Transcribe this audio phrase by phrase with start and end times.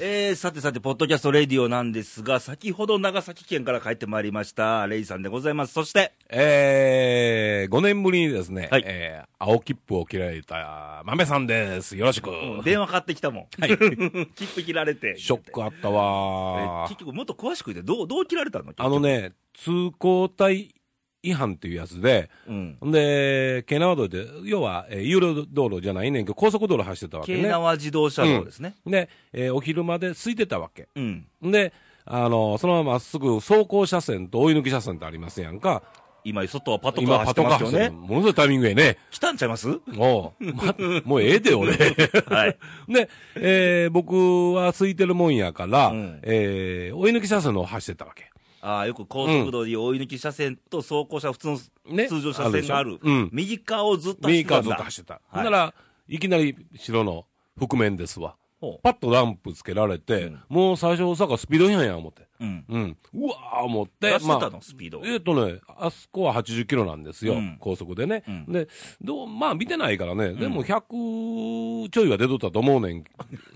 [0.00, 5.72] えー、さてさて、ポッドキャストレディオなんですが、先ほど長崎県から帰ってまいりました、レイさんでございます。
[5.72, 11.96] そして、えー、5年ぶりにですね、はいえー、青切符を切られた豆さんです。
[11.96, 12.30] よろしく。
[12.64, 13.46] 電話かかってきたもん。
[13.60, 13.70] はい。
[14.36, 15.18] 切符切られて。
[15.18, 18.72] ショックあったえわ結局、もっと詳しく言って、どう、どう切られたの？
[18.76, 19.00] あの。
[19.00, 20.77] ね、通行帯
[21.22, 22.78] 違反っていうやつで、うん。
[22.84, 27.38] んで、京奈和道で、要は、えー有料道路じゃないねんけど、高速道路走ってたわけね。
[27.38, 28.76] 京奈和自動車道ですね。
[28.86, 30.88] で、えーお昼まで空いてたわけ。
[30.94, 31.26] うん。
[31.42, 31.72] で、
[32.04, 35.82] あの、そのまままっすぐ走行車線と追い抜き車線ってありますやんか。
[36.24, 37.42] 今、外はパトカー今、走って。
[37.42, 37.90] ますよね。
[37.90, 38.98] ものすごいタイミングやね。
[39.10, 39.68] 来たんちゃいます？
[39.86, 41.72] もう、ま、もうええで、俺。
[42.28, 42.58] はい。
[42.88, 48.27] で、えー僕は空いてるもんやから、うんえー追い抜き車線の方走ってたわけ。
[48.60, 52.98] ああ、よく高速道路に追い抜き車線と走行車、普通のね通常車線がある。
[53.32, 55.20] 右側をずっと走っ右側てたんだずっと走ってた。
[55.28, 55.74] はいなら、
[56.08, 57.26] いきなり白の
[57.58, 58.36] 覆面ですわ。
[58.60, 62.22] ほパッとランプつけられて、うんもう最初、さかスピード違反や思って。
[62.40, 62.44] う。
[62.44, 62.64] うん。
[62.68, 62.96] うん。
[63.14, 64.10] うわー思って。
[64.10, 65.00] 出してたの、まあスピード。
[65.04, 68.24] えっ、とね、あそこは80キロなんですよ、うん高速でね。
[68.26, 68.68] うんで、
[69.00, 73.04] どう、まあ見てないからね、でも100ちょいは出とったと思うねん。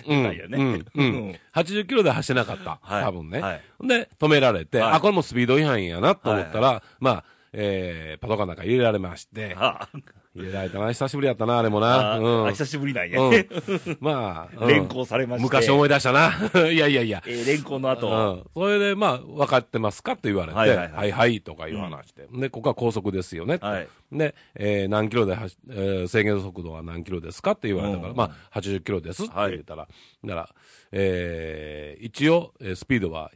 [0.07, 0.23] うん。
[0.23, 0.75] ないよねうん。
[0.75, 1.35] ううんん。
[1.55, 2.79] 80キロで走れなかった。
[2.81, 3.41] はい多分ね。
[3.41, 9.89] はいで、止められて、はいあ、これもスピード違反やなと思ったら、まあ、えー、パトカーなんか入れられまして、あ
[10.35, 12.19] 入れられたな、久しぶりやったな、あれもあ、な。
[12.19, 12.47] うん。
[12.47, 13.21] あ久しぶりなんや。
[13.21, 13.47] うん
[14.01, 16.33] まあ、うん連行されまして昔思い出したな。
[16.73, 17.23] いやいやいや。
[17.27, 29.87] えー連行のう後、ん、それで、まあ、分かってますかって言われて、ははいいはいはいはい、とかいう話して、で、ここは高速ですよね、とはいで、えー何キロで走、えー制限速度は何キロですかって言われたから、うんまあ、80キロですって言ったら、
[30.23, 30.55] なら、
[30.93, 33.31] えー一応、えースピードは、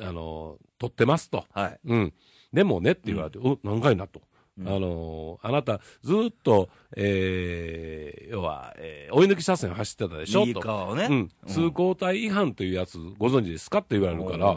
[0.00, 1.44] あのー取ってますと。
[1.52, 1.78] はい。
[1.86, 2.12] うん。
[2.52, 4.20] でもねって言われて、お、何回なと。
[4.56, 10.40] うんあのーあなた、ずっと、えー要は、えー追い抜き車線走ってたでしょ？
[10.40, 10.60] 右と。
[10.60, 11.08] 側をね。
[11.10, 13.78] うん、通行帯違反というやつご存知ですか？
[13.78, 14.52] って言われるから、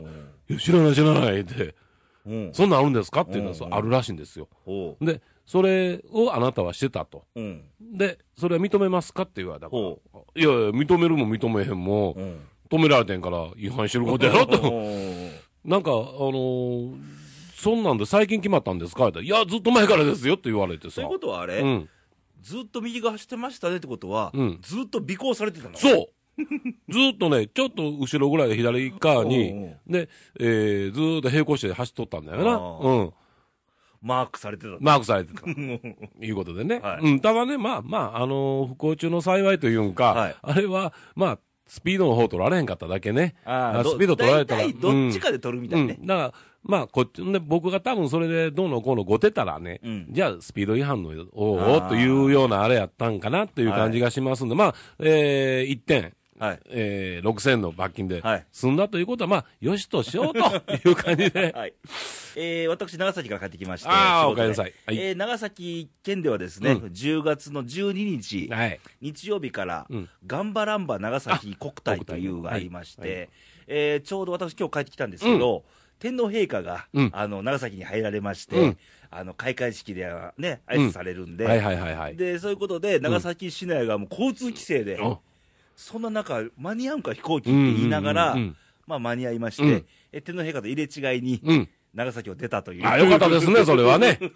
[0.49, 1.75] いや知らない知らないって、
[2.25, 2.49] うん。
[2.53, 3.21] そんなんあるんですか？
[3.21, 4.47] っていうのはあるらしいんですよ。
[4.65, 7.25] ほで、それをあなたはしてたと。
[7.35, 7.41] う。
[7.41, 7.63] うん。
[7.79, 9.23] で、それは認めますか？
[9.23, 12.39] って言われたから、いほやいや、認めるも認めへんも、うん。
[12.69, 14.59] 止められてんから違反してることやろと。
[15.65, 17.26] なんか、あのー
[17.57, 19.07] そんなんで最近決まったんですか？
[19.07, 20.95] っていや、ずっと前からですよって言われてさ。
[20.97, 21.89] ということはあれ、うん。
[22.41, 26.07] ずっと右側走ってましたねってことは、うんずっと尾行されてたのそう
[26.93, 30.07] ずっとね、ちょっと後ろぐらいで左側に、で、
[30.39, 32.57] えー、ずーっと並行して走っとったんだよな。
[32.91, 33.13] うん。
[34.03, 34.77] マークされてた。
[34.79, 35.41] マークされてた。
[36.23, 36.77] いうことでね。
[36.79, 37.19] はいうん。
[37.21, 43.33] ただね、まあまあ、あのー不幸中の幸いというんか、はいあれは、まあ、スピードの方取られへんかっただけね。
[43.43, 44.67] あスピード取られたら。
[44.71, 45.97] どっちかで取るみたいね。
[45.99, 46.05] うん。
[46.05, 46.33] だから、
[46.67, 50.07] まあ、こっち、ね、僕が多分それでどうのこうのごてたらね、うん。
[50.09, 56.59] じゃあスピード違反の、おおうというようなあれやったんかなっていう感じがしますんで、まあ、えー、1点、はい。
[56.69, 58.45] えー、6000の罰金ではい。
[58.51, 61.51] 済んだということは、まあ、よしとしようという感じで。
[61.55, 61.73] はい。
[62.35, 63.89] えー、私、長崎から帰ってきまして。
[63.89, 64.73] あお帰りなさい。
[64.85, 64.97] はい。
[64.97, 66.77] えー、長崎県ではですね、うん。
[66.89, 68.79] 10月の12日、はい。
[69.01, 70.09] 日曜日から、うん。
[70.27, 72.41] ガンバランバ長崎国体というの。
[72.43, 73.19] がありまして、はい。
[73.21, 73.27] は
[73.67, 75.65] えーちょうど私今日帰ってきたんですけど、
[75.99, 78.77] 天皇陛下が、うんあの、長崎に入られまして、うん
[79.09, 82.15] あの、開会式ではね、挨拶されるんで、はいはいはいはい。
[82.15, 85.19] で、そういうことで、長崎市内がもう交通規制で、お
[85.75, 91.69] そんな中、間に合うんか飛行機って言いながら、うんうんうんうんまあ間に合いまして、うんえ天皇陛下と入れ違いに、うん。
[91.93, 92.87] 長崎を出たという。
[92.87, 94.19] あ、よかったですね、それはね。
[94.21, 94.29] うん。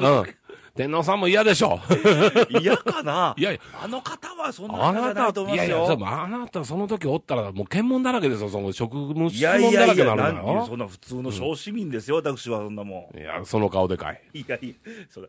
[0.76, 1.80] 天皇さんも嫌でしょ。
[2.50, 10.66] 嫌かな いやいやあの方はそんなあ方じゃなた、ないと思いますいやいや、あなたその時おったらもう検問だらけですよ、その職務い質問だやいやいや、らけになるなんのよ。
[10.66, 14.22] そんな普通の小市民ですよ、私はそんなもいや、その顔でかい。
[14.34, 14.38] ん。
[14.40, 14.74] いやいや、
[15.10, 15.28] それ、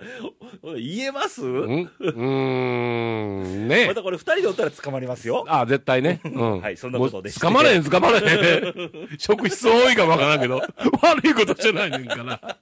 [0.62, 1.44] お言えます？
[1.44, 1.90] うん？
[1.98, 5.44] うーん、ねまたこれ二人でおったら捕まりますよ。
[5.48, 6.20] あ、絶対ね。
[6.24, 6.60] うん。
[6.60, 9.08] はいそんなことで捕まれへん、捕まれへん。
[9.18, 10.62] 職質多いかもわからんけど、
[11.02, 12.58] 悪いことしてないねんから。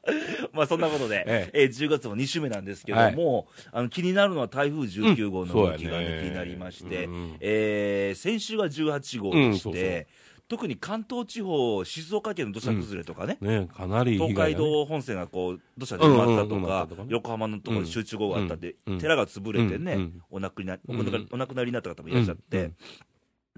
[0.53, 7.37] まあそんなことで、ええー10月も2週目なんですけども、あの気になるのは台風19号の動きが、ねうん気になりまして、うんうん。
[7.41, 10.07] えー先週が18号でして、うんそうそう。
[10.49, 14.35] 特に関東地方、静岡県の土砂崩れとかね、ねかなりね。
[14.35, 17.09] 海道本線がこう土砂で埋まったとうんうんうん。
[17.09, 18.99] 横浜のところに集中豪雨があったんで、うん。
[18.99, 20.23] 寺が潰れてね、うんうん。
[20.29, 20.83] お亡くなり
[21.31, 22.65] お亡くなりになった方もいらっしゃって、うん。
[22.65, 22.75] うん。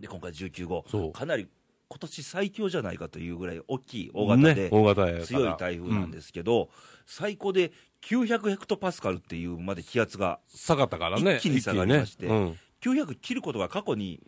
[0.02, 1.48] で今回19号かなり
[1.92, 6.70] 今年最強じゃないかというぐらい大きい大型で、ね、大型強い台風なんですけど、
[7.04, 11.36] 最高で900ヘクトパスカルっていうまで気圧が、下がったからね。
[11.36, 14.20] 一気に下がりまして一気にね900切ることが過去に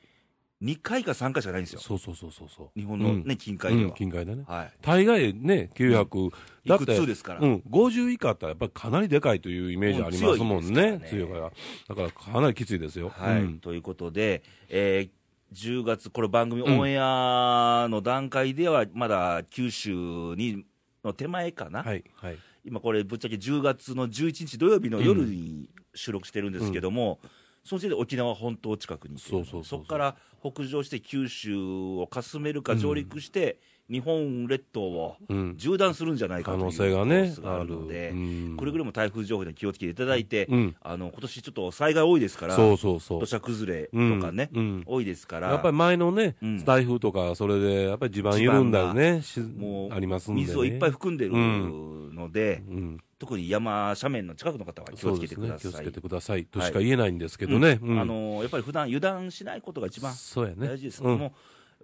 [0.63, 2.79] 2回か3回しかないんですよ、うんそうそうそうそうそう。
[2.79, 3.97] 日本の、ね近海でうんは。
[3.97, 4.45] 近海でね。
[4.47, 6.31] はい大概ね、900、
[6.67, 10.83] だっいくですからうん、50以下ってやっぱりかなりでかいというイメージありますもんね。
[10.83, 11.51] うん強いからね。
[11.89, 13.11] だからかなりきついですよ。
[13.11, 15.11] はいうんということで、えー
[15.55, 19.93] 10月、これ番組オンエアの段階では、まだ九州
[20.35, 20.65] に
[21.05, 22.03] の手前かな、はい。
[22.17, 22.39] はい。
[22.65, 27.21] 今これ、ぶっちゃけ10月の11日土曜日の夜に収録してるんですけども、
[27.63, 33.59] その時点で沖縄本島近くにそこから北上して九州をかすめるか上陸して、
[33.91, 35.57] 日本列島をうん。
[35.57, 40.77] 縦断するんじゃないか可能という性がねあるので、うんくれぐれも台風情報に気をつけていただいて、うん。
[40.81, 43.27] あの今年ちょっと災害多いですから、そうそうそう土。
[43.27, 44.83] 砂崩れとかね、うん。
[44.87, 50.47] 多いですから、やっぱり前のねうん、台風とか、それで、やっぱり地盤緩んだりね、しもうありますんでね。
[50.47, 52.99] 水をいっぱい含んでるうんので、うん。
[53.19, 55.29] 特に山、斜面の近くの方は気をつけ。
[55.29, 55.61] てください。
[55.61, 56.45] 気をつけてください。
[56.45, 57.79] としか言えないんですけどね。
[57.83, 60.13] うんあのやっぱり普段油断しないことが一番。
[60.59, 61.33] 大事です、うんもう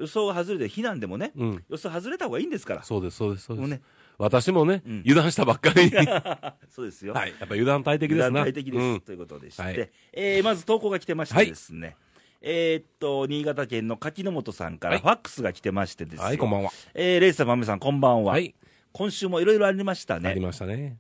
[0.00, 1.64] 予想が外れて、避難でもね、うん。
[1.68, 3.68] 予想外れた方がいいんですから、そうです、そうです、そうです。
[3.68, 3.80] ね、
[4.18, 5.90] 私もねうん、油断したばっかり
[6.68, 7.16] そうですよ、い。
[7.16, 8.26] やっぱ油断大敵ですな。
[8.26, 11.96] 油断大敵です、うんということでして、はいえーまず投稿が来てましてはいですね、
[12.40, 16.70] えーっと、新潟県の柿本さんからはいファックスが来てましてですよ、はい、こんばんは。
[16.94, 18.32] えーレイさん、まめさん、こんばんは。
[18.32, 18.54] はい。
[18.92, 20.34] 今週もいろいろありましたありね。
[20.40, 20.98] ましたね。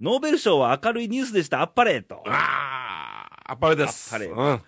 [0.00, 2.24] ノーベル賞は明るいニュースでした、あっぱれと。
[2.26, 4.12] あー、あっぱれです。
[4.14, 4.62] あっぱれうん。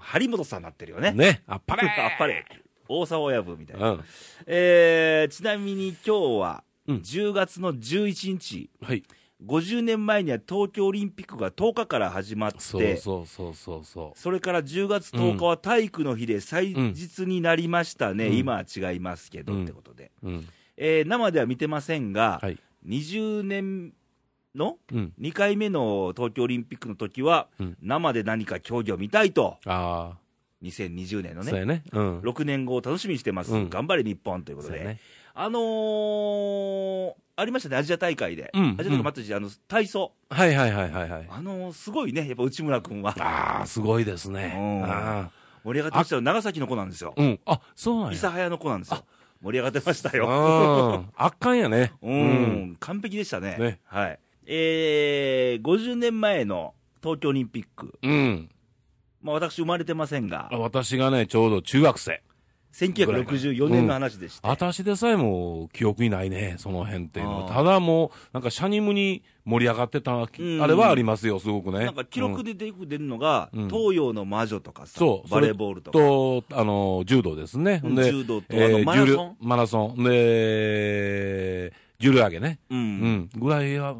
[0.00, 1.12] 張本さんになってるよね。
[1.12, 2.44] ね、あっぱれ あっぱれ。
[2.88, 3.90] 大沢親分みたいな。
[3.92, 4.04] うん。
[4.46, 9.04] えーちなみに今日は、うん10月の11日、はい。
[9.44, 20.28] 50年前には東京オリンピックが10日から始まって、そうそうそうそうそそれから10月10日は体育の日で祭日になりましたね、うん今は違いますけど、うんってことで、う。
[20.28, 20.48] うん。
[20.76, 22.58] えー生では見てませんが、はい。
[22.86, 23.92] 20年
[24.54, 25.12] のうん。
[25.20, 30.16] 2回目の東京オリンピックの時は、うん生で何か競技を見たいと、あ
[30.62, 31.82] 2020年あ、のね、そうやね。
[31.92, 32.20] うん。
[32.20, 35.00] 6年後を楽しみにしてます、うん頑張れ日本ということで、そうやね。
[35.34, 41.26] あのーありましたね、アジア大会で、うんアジア大会もあったし、あの体操、はいはいはいはいはい。
[41.30, 44.54] あのーすごいね、やっぱ内村君は、ああ、すごいですね。
[44.56, 45.30] うんあ
[45.64, 47.22] 盛り上がってましたよ、長崎の子なんですよ、あ。
[47.22, 47.40] うん。
[47.44, 48.18] あ、そうなんや。
[48.18, 49.04] 諫早の子なんですよ、
[49.42, 50.26] 盛り上がってましたよ。
[50.28, 51.10] うん。
[51.16, 51.92] 圧巻やね。
[52.02, 53.56] うん、完璧でしたね。
[53.58, 54.18] ねはい。
[54.46, 57.98] えー、50年前の東京オリンピック。
[58.02, 58.48] うん。
[59.22, 62.22] まあ私生まれてませんがあ、私がね、ちょうど中学生。
[62.74, 64.46] 1964年の話でして。
[64.46, 67.46] 私でさえも記憶にないね、その辺っていうのは。
[67.46, 71.86] あーただもう、なんかシャニムに盛り上がってた、あんれはありますよ、すごくね。
[71.86, 75.98] なんか記録でよく出るのが、うん東洋の魔女とかさ、そうバレーボールとか。
[75.98, 77.80] と、あの、柔道ですね。
[77.82, 79.36] うんで柔道とえーあのマラソン？
[79.40, 80.04] マラソン。
[80.04, 82.60] で、重量上げね。
[82.70, 82.74] う。
[82.74, 83.30] うんん。
[83.34, 83.96] ぐらいは、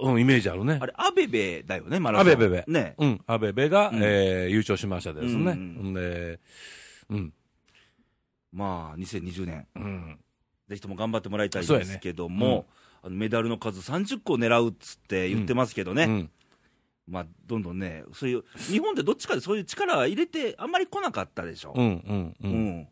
[0.00, 0.86] うん、イメージあるねあ。
[0.86, 2.32] れ、アベベだよね、マラソン。
[2.32, 2.94] アベベベね。
[2.98, 3.20] うん。
[3.26, 5.52] アベベが、うんえー優勝しましたですね。
[5.52, 6.40] うんで、
[7.10, 7.32] うん。
[8.52, 10.18] まあ、2020年、うん。
[10.68, 12.66] ぜひとも頑張ってもらいたいですけども、
[13.02, 16.04] あのメダルの数30個狙うっつって言ってますけどね。
[16.04, 16.30] うん。
[17.06, 21.72] まあ、どんどんね、そういう、日本ってどっちかでそういう力入れて、あんまり来なかったでしょ。
[21.76, 21.84] うん。
[21.84, 22.36] うん。
[22.42, 22.48] う。
[22.48, 22.88] うんん。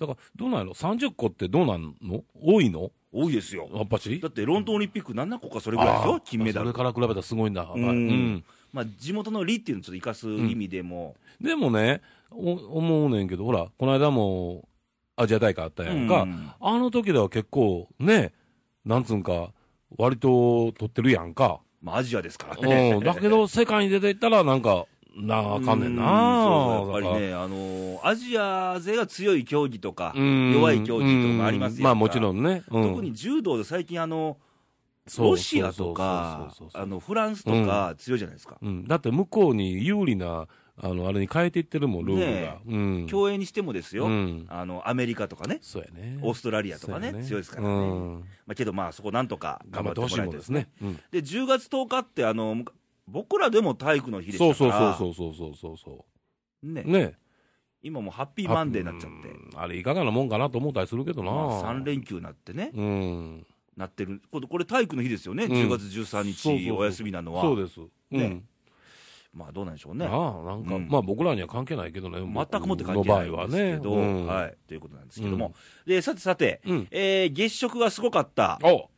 [0.00, 2.24] だから、どうなんやろ ?30 個ってどうなんの？
[2.34, 2.90] 多いの？
[3.12, 3.68] 多いですよ。
[3.72, 4.20] やっぱし？
[4.20, 6.76] だってロンドンオリンピック7個かそれぐらいですよ、金メダルそれ。
[6.76, 7.70] から比べたらすごいんだ。
[7.74, 12.00] うんうんまあ、地元の利っていうのをちょっと生かす意味でも、でもね、
[12.30, 14.68] お思うねんけど、ほら、この間も
[15.14, 16.22] アジア大会あったやんか。
[16.22, 18.32] うんあの時では結構ね、
[18.84, 19.52] なんつうんか、
[19.96, 21.60] 割と取ってるやんか。
[21.80, 22.92] まあ、アジアですからね。
[22.94, 23.04] うん。
[23.04, 26.02] だけど、世界に出ていったら、なんか、なあ、あかんねんな。
[26.02, 26.08] うん
[26.44, 32.62] そうそうやっぱりね、あのーアジア勢が強い競技とか、うん弱い競技とかありますようんまあもちろんね。
[32.70, 34.38] うん特に柔道で最近あの、
[35.18, 36.50] ロシアとか
[37.00, 38.56] フランスとか強いじゃないですか。
[38.60, 38.86] うん。
[38.86, 42.58] だって向こうに有利な、あの、あれに変えていってるもん、ルールねが。
[42.66, 43.06] うん。
[43.06, 45.60] 競泳にしてもですよ、うんあの、アメリカとかね、
[45.94, 46.18] ね。
[46.22, 47.68] オーストラリアとかね、そうや強いですからね。
[47.68, 48.20] うん。
[48.46, 50.68] まあ、けどまあ、そこなんとか頑張ってほしいもんですね。
[50.82, 50.94] うん。
[51.10, 52.64] で、10月10日って、あの、
[53.06, 56.06] 僕らでも体育の日でそうそうしたから、そうそうそうそうそ
[56.62, 56.92] うねそう。
[56.92, 57.18] ね。
[57.82, 59.50] 今もうハッピーマンデーになっちゃって、うん。
[59.56, 61.30] あれいかがなもんかなと思ったりするけどな。
[61.30, 63.46] まあ、3連休になってね、うん。
[63.76, 65.52] なってる、これこれ体育の日ですよね、うん。
[65.52, 66.58] 10月13そうそうそう。
[66.58, 67.80] 日お休みなのは、そうです。
[67.80, 67.84] う
[68.16, 68.18] ん。
[68.18, 68.42] ね
[69.34, 70.88] まあどうなんでしょうね、ああ、なんか、うん。
[70.88, 72.20] まあ僕らには関係ないけどね。
[72.20, 73.96] 全くもって関係ないんですけど、ね。
[73.96, 76.88] うんはい、ということなんですけども、でさてさて、うん。
[76.90, 78.88] えー月食がすごかった、お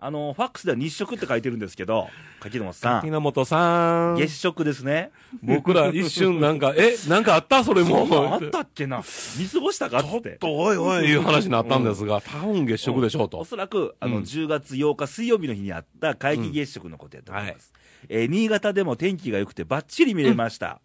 [0.00, 4.16] あのファックスでは日食って書いてるんですけど、柿本さん、柿本さん。
[4.16, 5.10] 月食ですね、
[5.42, 7.64] 僕ら一瞬なんか、え、なんかあった？
[7.64, 8.06] それも。
[8.32, 9.02] あったっけな、
[9.38, 10.36] 見過ごしたかっつって。
[10.38, 13.44] と、おいおい、いう話になったんですが、多分月食でしょうおと。
[13.44, 14.22] そらくあのうん。
[14.22, 17.72] 10月8日水曜日の日にあった皆既月食のことやと思います、
[18.08, 20.80] えー新潟でも天気が良くてばっちり見れました、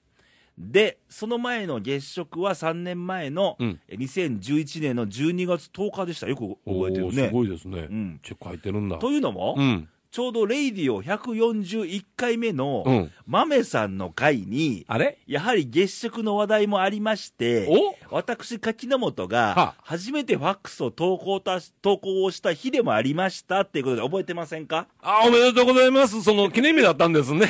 [0.57, 7.93] でその前の月食は3年前の、うんえー2011年の12月10日でしたよく覚えてるねすごいですねう。
[7.93, 8.97] ん、チェック入ってるんだ。
[8.97, 9.89] というのも、うん。
[10.11, 13.11] ちょうどレイディオ141回目のうん。
[13.25, 15.17] 豆さんの回に、あれ？
[15.25, 17.67] やはり月食の話題もありまして、
[18.11, 18.15] お？
[18.15, 24.87] 私、柿の本はがあ、初めてファックスを投稿た投稿をした日でもありましたっていうことで覚えてませんか？
[25.01, 26.21] あ、おめでとうございます。
[26.21, 27.47] その記念日だったんですね。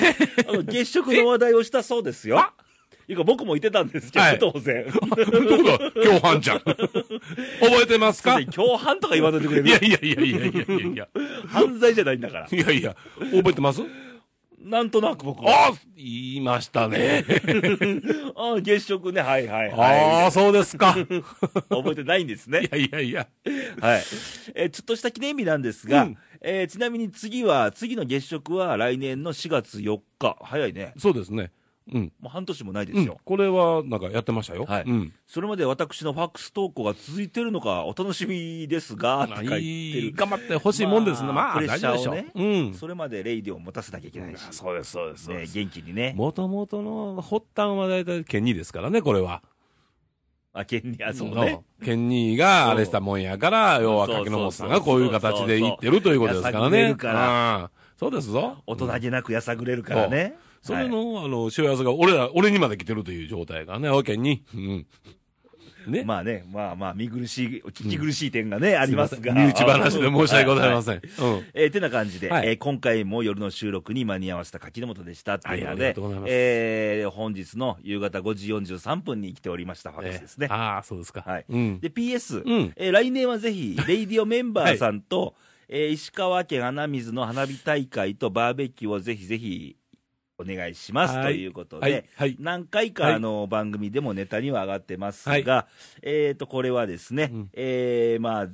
[0.48, 2.50] あの月食の話題をしたそうですよ。
[3.08, 4.86] いうか僕も言ってたんですけど、はい当然。
[4.86, 6.60] どこだ共犯じゃん。
[6.64, 6.84] 覚
[7.84, 8.40] えてますか？
[8.40, 9.70] い共犯とか言わないでくれる？
[9.70, 11.08] やいやいやいやいやいやいや。
[11.48, 12.48] 犯罪じゃないんだから。
[12.52, 12.96] いやいや、
[13.34, 13.82] 覚えてます？
[14.62, 15.68] なんとなく僕は。
[15.68, 17.26] あ言いましたね。
[18.38, 20.96] あ月食ね、はいはいあはあ、そうですか。
[20.98, 21.06] いい。
[21.70, 22.70] 覚えてないんですね。
[22.72, 23.28] やいやいや。
[23.82, 24.04] はい。
[24.56, 30.38] えーちょっとした記念日なんですが、うんえーちなみに次は、次の月食は来年の4月4日。
[30.42, 30.94] 早いね。
[30.98, 31.52] そうですね。
[31.92, 32.12] うん。
[32.20, 33.20] もう半年もないでうんすよ。。
[33.26, 34.66] これは、なんかやってましたよ。
[34.66, 35.14] はいうん。
[35.26, 39.60] それまで私のファックス投稿が続いてるのか、お楽しみですが、って書いてる。
[39.62, 41.28] いい頑張ってほしいもんですね。
[41.28, 42.44] まあ、まあプレッ大丈夫でしょシャーをねう。
[42.44, 42.74] うん。
[42.74, 44.42] それまでレイディを持たせなきゃいけないし。
[44.52, 45.30] そうです、そうです。
[45.30, 46.14] ね元気にね。
[46.16, 49.42] もともとの発端は大体ケンニーですからね、これは。
[50.54, 51.64] あ、ケンニあ、そうね。
[51.80, 51.86] うん。
[51.86, 56.96] ケンニーがあれしたもんやから、要は柿の本さんがこういう形で言ってるということですからね。
[57.98, 58.58] そうですぞ。
[58.68, 60.36] 大人げなくやさぐれるからね。
[60.64, 64.44] それはいの、あの、しわ寄せが俺ら、俺にまで来てるという状態がね、おけんに。
[64.56, 64.86] うん。
[65.86, 66.06] ね。
[66.06, 69.34] まあね、まあまあ、見苦しい、聞き苦しい点がね、ありますが。
[69.34, 70.84] 身内話で申し訳ございまん。
[70.84, 70.96] せ ん。
[70.96, 71.02] うん。
[71.54, 80.48] えーてな感じで、はいえー今回も夜の収録に間に合わせた柿本でしたっていうので、がとうございますえー本日の夕方5時43分に来ておりましたファックスですね。
[80.50, 81.22] ああ、そうですか。
[81.28, 81.80] はいうん。
[81.82, 85.36] で、PS、うんえー来年はぜひ、レイディオメンバーさんと、
[85.68, 89.76] えー石川県穴水の花火大会とバーベキューをぜひぜひ
[90.44, 92.06] お願いします、はいということで、はい。
[92.16, 92.38] はい。
[92.40, 98.48] 何回か、はいあの番組でもネタには上がってますが、はいえー、とこれはですね、うんえーまあ、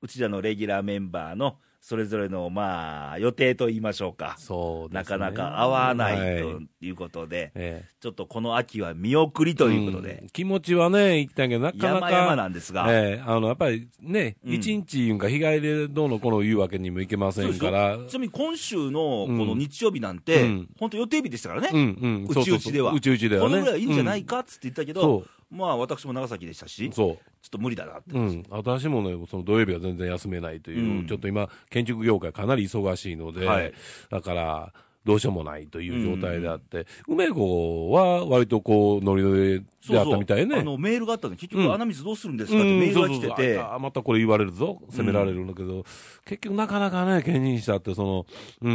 [0.00, 1.58] うちらのレギュラーメンバーの
[1.88, 4.96] それぞれの、まあ、予定と言いましょうか、そうね。
[4.96, 7.88] なかなか合わないとはいいうことで、ええ。
[7.98, 10.26] ちょっとこの秋は見送りということで、ん。
[10.28, 12.10] 気持ちはね、行きたいけど、なかなか。
[12.10, 14.52] 山々なんですが、ええあの、やっぱりね、うん。
[14.52, 17.96] 一、日いうんか日帰りでどうのこうの言うわけにもいけませんから。
[18.06, 19.38] ちなみに今週のこうん。
[19.38, 20.68] の日曜日なんて、うん。
[20.78, 22.26] 本当予定日でしたからね、うんうん。
[22.28, 22.92] うちうちでは。
[22.92, 23.50] うちうちではね。
[23.50, 26.90] このぐらいいいんじゃないか、かっつって言ったけど、そまあ私も長崎でしたし、う。
[26.90, 28.18] ちょそっと無理だなってう。
[28.18, 28.44] うん。
[28.50, 33.72] 私もね、その土曜日は全然休めないという、うんちょっと今、建築業界かなり忙しいので、はい
[34.10, 34.72] だから、
[35.08, 40.56] どうしようもないという状態であって、梅子は割とこう、ノリノリであったみたいね。
[40.56, 41.72] あのメールがあったの、結局、うん。
[41.72, 43.28] 穴水どうするんですかってメールが来てそう。
[43.28, 45.84] そうて、そうあまたこれ言われるぞ、責められるんだけど、
[46.26, 48.26] 結局なかなかね、兼任者って、その、
[48.60, 48.74] うん、う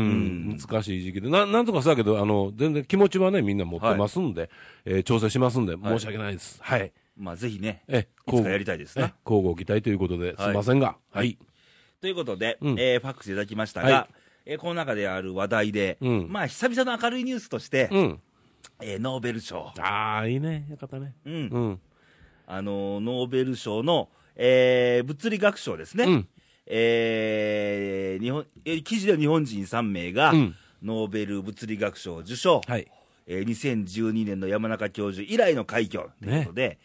[0.56, 0.58] ん。
[0.58, 4.50] 難しい時期で、ななんとかそうだけど、あの、全然気持ちはね、みんな持ってますんで、
[4.86, 6.58] えー調整しますんで、申し訳ないです。
[6.64, 6.92] はい。
[7.16, 9.14] まあ、ぜひね、え、いつかやりたいですえね。
[9.24, 11.38] 交互期待ということで、すいませんが、はい。
[12.02, 12.80] ということで、うん。
[12.80, 14.08] えーファックスいただきましたが、は
[14.46, 18.20] えーこの中である話題で、うんまあ、久々の明るいニュースとして、うん。
[18.82, 20.66] えーノーベル賞、ああ、いいね。
[20.70, 21.14] よかったね。
[21.26, 21.38] うんう
[21.70, 21.80] ん。
[22.48, 26.28] あのーノーベル賞の、えー物理学賞ですね、うん。
[26.66, 32.92] えー日本えー記事では日本人3名が、うんノーベル物理学賞を受賞、はい。
[33.26, 36.78] えー2012年の山中教授以来の快挙ということで、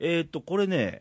[0.00, 1.00] えーっと、これね、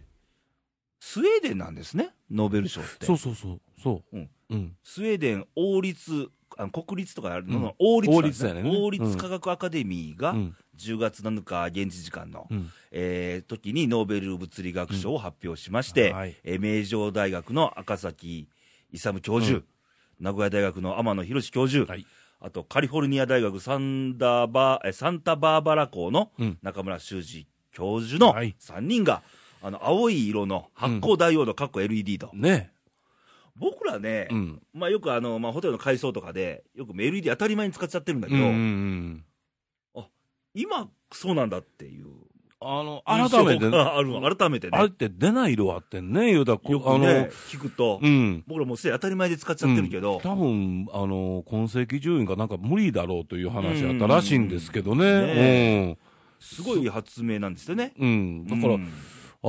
[1.01, 3.05] スウェーデンなんですね、ノーベル賞って。
[3.05, 3.59] そうそうそう。
[3.83, 4.17] そう。
[4.17, 4.29] うん。
[4.49, 4.75] うん。
[4.83, 7.73] スウェーデン王立、あの国立とかあるのの、うん。
[7.79, 8.71] 王立王立だよね。
[8.77, 10.55] 王立科学アカデミーがうん。
[10.77, 12.71] 10月7日現地時間の、うん。
[12.91, 16.15] えー時にノーベル物理学賞を発表しまして、うん。
[16.17, 16.35] はい。
[16.43, 18.47] えー名城大学の赤崎
[18.91, 19.65] 勇教授、うん。
[20.19, 22.05] 名古屋大学の天野博教授、はい。
[22.39, 26.57] あとカリフォルニア大学サンダーバーえーサンタバーバラ校のうん。
[26.61, 28.55] 中村修二教授のはい。
[28.59, 29.23] 3人が、
[29.63, 32.71] あの青い色の発光ダイオード、かっこ LED と、ね
[33.59, 34.61] 僕らね、うん。
[34.73, 39.23] まあ、よくあの、まあ、ホテルの改装とかで、よく LED 当たり前に使っちゃってるんだけど、うんうんうん。
[40.53, 42.07] 今、そうなんだっていう。
[42.59, 44.77] あの、改めて印象、がある改めてね。
[44.77, 48.43] あれって出ない色あってんね、言うたらこよくあの、ね、聞くと、うん。
[48.47, 55.05] 僕らもうすでに当たり前で使っちゃってるけど、多分、あの、今世紀順位がなんか無理だろうという話やったらしいんですけどね。
[55.05, 55.97] ね
[56.39, 57.93] すごい発明なんですよね。
[57.99, 58.09] うん。
[58.09, 58.47] うん。
[58.47, 58.91] だから、うん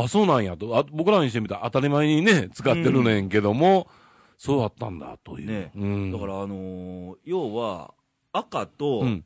[0.04, 0.76] あ、そうなんやと。
[0.76, 3.88] あ僕らにしてみたら当たり前にね、使ってるねんけども、
[4.36, 5.46] そうだったんだという。
[5.48, 6.12] ねうん。
[6.12, 7.92] だから、あのー要は、
[8.32, 9.24] 赤と、うん、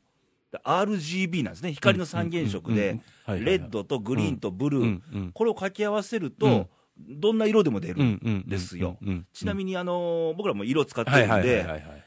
[0.63, 1.73] RGB なんですね。
[1.73, 5.31] 光の三原色うんうんで、レッドとグリーンとブルー、うん、うん。
[5.31, 7.95] これを掛け合わせると、うんどんな色でも出る。
[7.99, 8.47] うん、うん。
[8.47, 9.09] ですようん。
[9.09, 12.03] うんちなみに、あのー僕らも色使ってはいるんで、はいはいはいはい。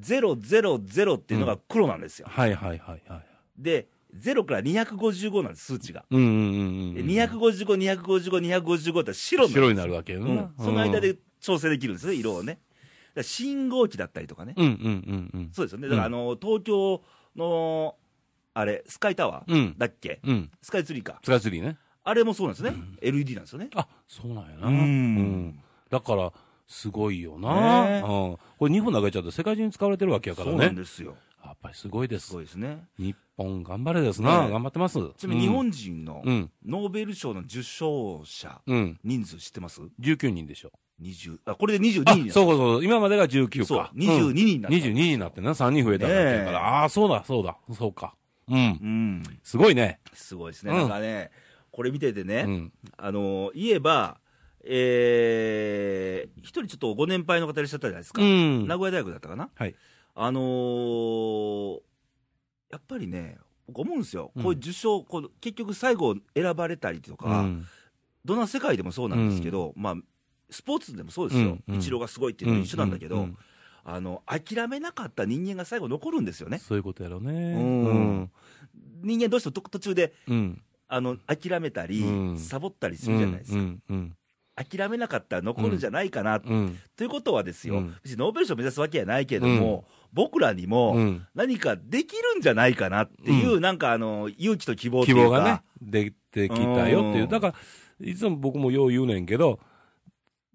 [0.00, 2.26] 000っていうのが黒なんですよ。
[2.28, 3.26] はいはいはいはい。
[3.56, 6.04] で、0から255なんです、数値が。
[6.10, 6.40] うんうんうんう
[6.92, 6.94] ん。
[6.94, 10.50] で255、255、255って白になる白になるわけようんな。
[10.58, 12.60] その間で調整できるんですね、色をね。
[13.14, 15.50] ら信号機だったりとかね、うんうんうんうん。
[15.52, 17.02] そうですよね、だからあの東京
[17.36, 17.96] の
[18.54, 19.74] あれ、スカイタワーうん。
[19.78, 20.50] だっけ、うん。
[20.62, 21.76] スカイツリーか、スカイツリーね。
[22.04, 23.68] あれもそうなんですね、LED なんですよね。
[23.74, 24.68] あ、そうなんやな。
[24.68, 25.58] うん
[25.90, 26.32] だから、
[26.66, 27.84] すごいよな。
[27.86, 28.04] ねうん。
[28.58, 30.74] これ日本投げちゃうと世界中に使われてるわけやからそうなんね。
[30.80, 32.32] ですよ、やっぱりすごいですす。
[32.32, 32.84] ごいですね。
[32.98, 34.44] 日本頑張れですな。
[34.44, 34.98] ね頑張ってます。
[35.16, 36.50] ちなみに日本人のうん。
[36.66, 39.00] ノーベル賞の受賞者、うん。
[39.04, 40.72] 人数知ってます？19人でしょ。
[41.00, 42.84] 20あこれで22人あなんですそうそう。
[42.84, 43.64] 今までが19か。
[43.64, 45.50] そう22人になった22になってな。
[45.50, 46.42] 3人増えたわけやから。
[46.44, 47.56] ねえああ、そうだ、そうだ。
[47.72, 48.14] そうか。
[48.48, 48.56] うん。
[48.56, 50.00] うん、すごいね。
[50.14, 51.30] すごいですね、うんなんかね、
[51.70, 52.72] これ見ててね、うん。
[52.96, 54.18] あの言えば、
[54.64, 58.66] えー、一人ちょっとご年配の方いらっしゃったじゃないですか、うん。
[58.66, 59.74] 名古屋大学だったかな、はい。
[60.20, 61.78] あのー
[62.70, 64.42] やっぱりね、僕思うんですよ、うん。
[64.42, 67.66] こういう受賞、こう結局、最後選ばれたりとか、うん。
[68.24, 69.94] どんな世界でもそうなんですけど、まあ、
[70.50, 71.80] スポーツでもそうですよ、うんうん。
[71.80, 73.38] イチローがすごいっていうのは一緒なんだけど、ううん
[73.90, 76.58] あの諦めなかった人間が最後残るんですよね。
[76.58, 77.32] そういうことやろうね。
[77.32, 78.30] うん。
[79.02, 80.62] 人間どうしても途中でうん。
[80.88, 82.38] あの諦めたり、うん。
[82.38, 83.82] サボったりするじゃないですか、うん。
[83.88, 84.16] うん。
[84.56, 86.78] 諦めなかったら残るんじゃないかな、うん。
[86.96, 87.96] ということはですよ、うん。
[88.02, 91.26] 別にノーベル賞を目指すわけじゃないけれども、僕らにもうん。
[91.34, 97.24] 何かできるんじゃないかなっていう、うなんかあの勇気と希望っていうか、希望がね、できてきたよっていう。
[97.24, 97.26] う。
[97.26, 97.28] ん。
[97.28, 97.48] だか
[98.00, 99.60] ら、いつも僕もよう言うねんけど、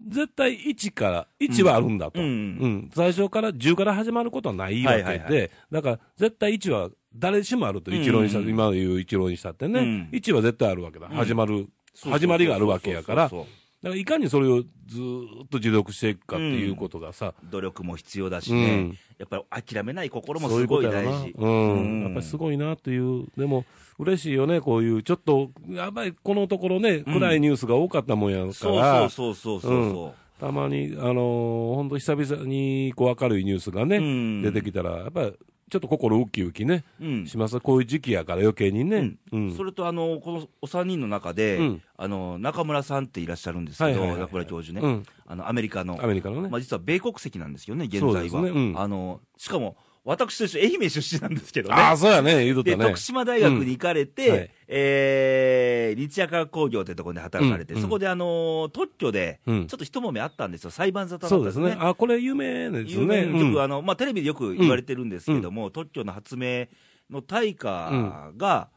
[0.06, 2.20] 絶対1から、1はあるんだと。
[2.20, 2.30] ううん。
[2.30, 2.90] ん。
[2.94, 10.10] 最初から10から始まることはないわけで、はいはいはだから絶対1は誰しもあると、うん一郎にした、今言う一郎にしたってね、うん。
[10.12, 11.08] 1は絶対あるわけだ。
[11.08, 11.16] うん。
[11.16, 11.54] 始まる。
[11.56, 13.30] そうそうそう始まりがあるわけやから。
[13.30, 20.86] そうそうだからいかにそれをずーっと持続していくかっていうことがさ、努力も必要だしうんね、やっぱり諦めない心もすごい。
[20.86, 21.34] 大事。
[21.38, 21.74] うん。
[21.74, 23.26] うんやっぱりすごいなっていう。
[23.38, 23.66] でも、
[24.00, 35.34] 嬉しいよね、こういう、ちょっと、やっぱりこのところね、うん暗いニュースが多かったもんやかそうら、そうそうそうそうそたまに、あのー、本当久々に、こう、明るいニュースがね、うん出てきたら、やっぱり、
[35.74, 37.04] ちょっと心ウキウキね、う。
[37.04, 37.60] うんします。
[37.60, 39.16] こういう時期やから余計にね。
[39.58, 45.04] それとあのこのお三人の中で、うんあの中村さんっていらっしゃるんですけど、中村教授ね、うん。
[45.26, 46.50] あのアメリカの、アメリカのね。
[46.50, 48.42] まあ、実は米国籍なんですよね、現在は。
[48.44, 51.76] ねうんあのしかも、私と一緒、愛媛出身なんですけどね。
[51.76, 52.86] ああ、そうやね、言うとっでたね。
[52.88, 61.66] 徳島大学に行かれて、うんはいえー、日夜化工業ってところで働かれて、うんそこで、あの特許で、うんちょっと一揉めあったんですよ、裁判沙汰だったそうんですね。
[61.68, 61.86] ですね。
[61.86, 63.26] あ、これ有名です有ね。
[63.26, 66.66] 名な曲、うんあのまあ、テレビでよく言われてるんですけども、特許の発明
[67.10, 68.70] の対価が、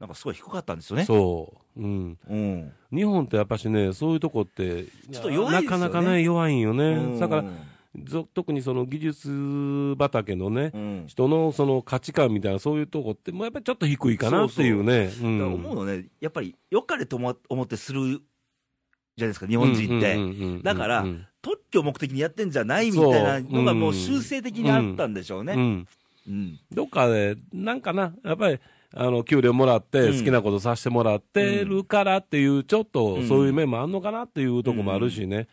[0.00, 1.04] なんかすごい低かったんですよね。
[1.04, 1.80] そう。
[1.80, 2.18] うん。
[2.28, 6.84] うん日本ってやっぱしね、そういうとこって、ちょっと弱いですよねなかなかね、弱いんよね。
[6.84, 7.48] うんだから、ぞ
[8.34, 11.04] 特にその技術畑のね、うん。
[11.06, 15.06] 人のその価値観みたいな、そういうとこって、もうやっぱりちょっと低いかなっていうね。
[15.06, 18.18] うだから思うのね、やっぱり良かれと思思ってするじゃ
[19.20, 20.16] ないですか、日本人って。
[20.16, 21.06] てだから
[21.42, 25.54] 特許を目的にやってんじゃないみたいなのが、もう修正的にあったんでしょうね。
[25.54, 25.86] うん、
[26.28, 26.58] うん。
[26.72, 28.58] どっかで、なんかな、やっぱり、
[28.94, 30.18] あの、給料もらって、うん。
[30.18, 33.28] 好きなことさせてもらってるからっていう、ちょっとうん。
[33.28, 35.48] そういう面もあんのかなっていうとこもあるしね。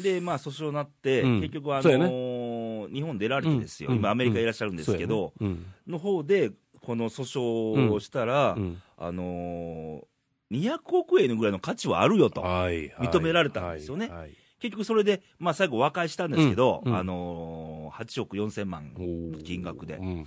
[0.00, 1.40] で、まあ、訴訟になって、うん。
[1.40, 2.60] 結局、あのー
[2.92, 3.96] 日本出られてですよ、うん。
[3.96, 5.60] 今、アメリカいらっしゃるんですけど、そうやね。
[5.86, 8.62] の方で、この訴訟をしたら、うん。
[8.62, 8.82] うん。
[8.96, 10.02] あのー、
[10.50, 14.08] 200億円ぐらいの価値はあるよと、はいはい認められたんですよね。
[14.08, 14.30] はいはい。
[14.58, 16.98] 結局それで、まあ、最後、和解したんですけど、うんうん。
[16.98, 18.92] あのー、8億4000万
[19.44, 19.94] 金額で。
[19.96, 20.24] うん。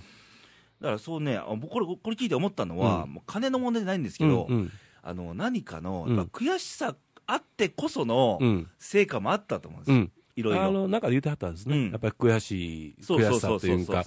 [0.80, 3.14] だからそうね、あ僕これ、これ聞いて思ったのは、うん。
[3.14, 4.70] もう金の問題じゃないんですけど、うん
[5.06, 10.62] あの何かの、悔しさあってこそのうん成果もあったと思うんですよ、うんいろいろ。
[10.64, 11.76] あの、なんか言ってはったんですね。
[11.76, 14.04] うんやっぱり悔しい、悔しさそうそうそうというか、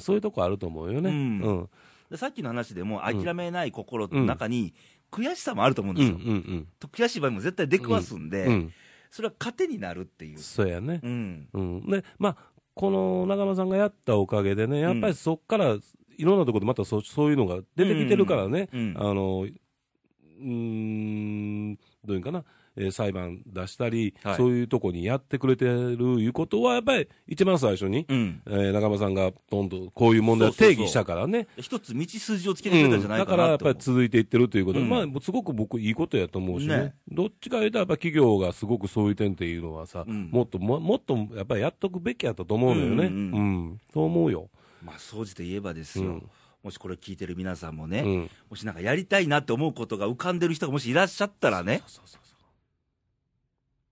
[0.00, 1.10] そういうとこあると思うよね。
[1.10, 1.68] ううんん。
[2.10, 4.74] でさっきの話でも、ん諦めない心の中に、
[5.10, 8.52] 悔しさもあると思うんですうん、うよ、悔しい場合も絶対出くわすんで、うん。
[8.52, 8.72] うん。
[9.10, 10.38] それは糧になるっていう。
[10.38, 11.00] そうやね。
[11.02, 11.90] うんうん。
[11.90, 12.36] で、まあ、
[12.74, 15.76] この中野さんがやったおかげでね、やっぱりそっから、
[16.16, 22.44] いろんなところでまたそそういうのが出てきてるからね、うんあの、うーん、どういうかな、
[22.76, 24.36] えー裁判出したり、はい。
[24.36, 28.42] そういうとこにやってくれてるいうことは、やっぱり一番最初に、うん。
[28.46, 31.46] えー中間さんがどんどんこういう問題をそうそうそう定義したからね。
[31.58, 34.88] 一つ道筋をつけてくれたんじゃないだからやっぱかなと思う、り続いていってるということ、うん。
[34.88, 36.94] まあ、すごく僕、いいことやと思うしね、ね。
[37.08, 40.28] どっちか言うと、やっぱ企業がすごくそういう点っていうのはさ、うん。
[40.32, 43.38] もっとも、もっとやっぱりやっとくべきやったと思うのよね、ううんんう
[43.74, 43.80] ん。
[43.94, 44.48] そう思うよ。
[44.84, 46.22] まあ、総じて言えばですよ、うん
[46.62, 48.30] もしこれ聞いてる皆さんもね、うん。
[48.50, 52.22] もしなんかやりたいなって思うことが浮かんでる人がもしいらっしゃったらね、そうそうそ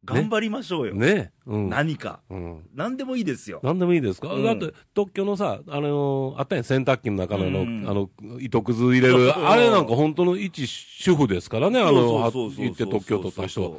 [0.03, 1.31] 頑張りましょうよ、うね。
[1.47, 1.69] うん。
[1.69, 2.67] 何か、うん。
[2.75, 3.61] 何でもいいですよ。
[3.63, 4.45] なんでもいいですか、うん。
[4.45, 7.89] だって特許のさ、あのあったやん、洗濯機の中のあの、うん。
[7.89, 8.09] あの
[8.41, 13.79] 糸くず入れる、あれなんか本当の一主婦ですからね、あの、はそうそうそうそう行って特許取った人は。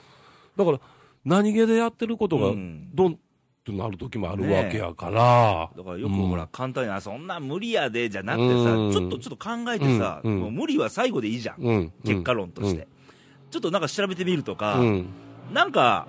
[0.58, 0.80] だから、
[1.25, 2.89] 何気でやってることが、うん
[3.63, 5.69] どんとなる時もあるわけやから。
[5.76, 11.91] だからよくほら、簡単に、あ、そんな無理やで、じゃなくてうんさ、ちょっとちょっと考えてさ、うんうんもう無理は最後でいいじゃん。
[12.04, 12.88] 結果論として。
[13.52, 15.06] ちょっとなんか調べてみるとか、うん。
[15.54, 16.08] なんか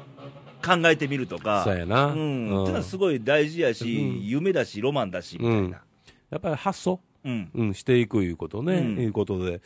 [0.65, 2.07] 考えてみるとか、そうやな。
[2.07, 2.13] うん。
[2.13, 5.83] っていうのはすごい大事やし、うん夢だし、ロマンだし、みたいな。
[6.31, 7.51] やっぱり発想、うん。
[7.55, 9.61] うん、していくいうことね、うんいうことで、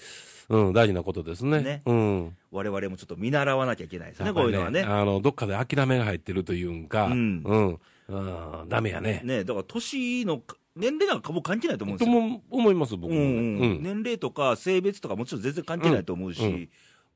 [0.49, 1.61] うん、大事なことですね。
[1.61, 2.37] ねうん。
[2.53, 4.83] 我々もちょっと見習わなきゃいけないですね、やっぱりこういうのはね。
[4.83, 7.81] あの、どっかで諦めが入ってるというんか、うんうん。
[8.09, 9.23] うん、ダメやね。
[9.25, 10.43] ねだから年の、
[10.77, 12.21] 年齢なんかもう関係ないと思うんでとすよ。
[12.21, 16.69] も思います、僕も、うんうんうん年齢とか性別とかもちろん全然関係ないと思うし、うんうん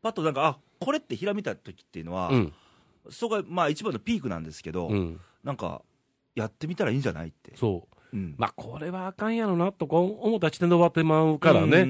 [0.02, 2.52] パッとなんか、あこれってひらめいた時っていうのは、うん。
[3.10, 5.20] そこがまあ一番のピークなんですけど、うん。
[5.44, 5.82] なんか、
[6.34, 7.52] やってみたらいいんじゃないって。
[7.56, 7.96] そう。
[8.12, 11.66] うんまあ、これはあかんやろな、とか思った時点で終わってまうからね。
[11.66, 11.86] うんうんう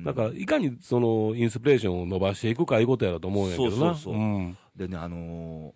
[0.00, 3.70] んだから、いかにそのインスピレーションを伸ばしていくかいうことやろと思うんやけどな。
[3.70, 4.58] そうそうそううん。
[4.76, 5.72] でね、あのー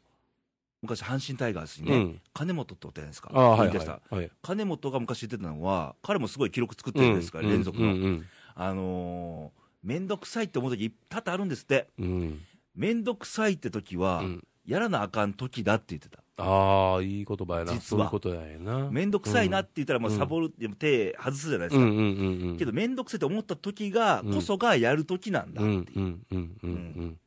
[0.81, 4.01] 昔、阪神タイガースにね、うん金本っておったじゃないですか。
[4.43, 7.87] 金本が昔言ってたのは、彼もすごい記録作ってるんですから、連続の。
[7.87, 12.41] うんうんあのー、めんどくさいって思う時多々あるんですって、うん。
[12.75, 16.23] めんどくさいって時は、うんやらなあかん時だって言ってた。
[16.39, 17.73] ああ、いい言葉やな。
[17.73, 18.91] 実はそういうことやな。
[18.91, 21.85] めんどくさいなって言ったら、もうサボる、でも手外すじゃないですか。
[21.85, 22.57] うんうんうんうん。
[22.57, 25.99] けど、めんどくさいって思った時が、こそがやる時なんだうんっていう。
[25.99, 27.19] うんうんうんうん。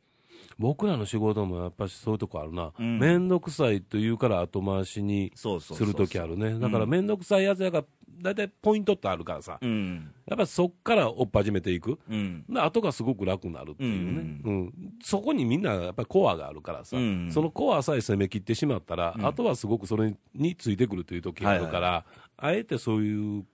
[0.57, 2.71] 僕らの仕事もやっぱしそういうとこあるな。
[2.77, 6.59] うんめんどくさいと言うから後回しにそうそうするときあるね。
[6.59, 7.87] だからうんめんどくさいやつやが、だ
[8.31, 9.57] いたいポイントってあるからさ。
[9.61, 10.11] うん。
[10.25, 11.99] やっぱりそっから追っ始めていく。
[12.09, 12.45] うん。
[12.49, 22.05] で後がすごく楽になるっていうね、ううんそこにみんなやっぱりコアがあるからさ、うんそのコアさえ攻め切ってしまったら、うんあとはすごくそれについてくるという時があるから、
[22.37, 23.45] あえてそういう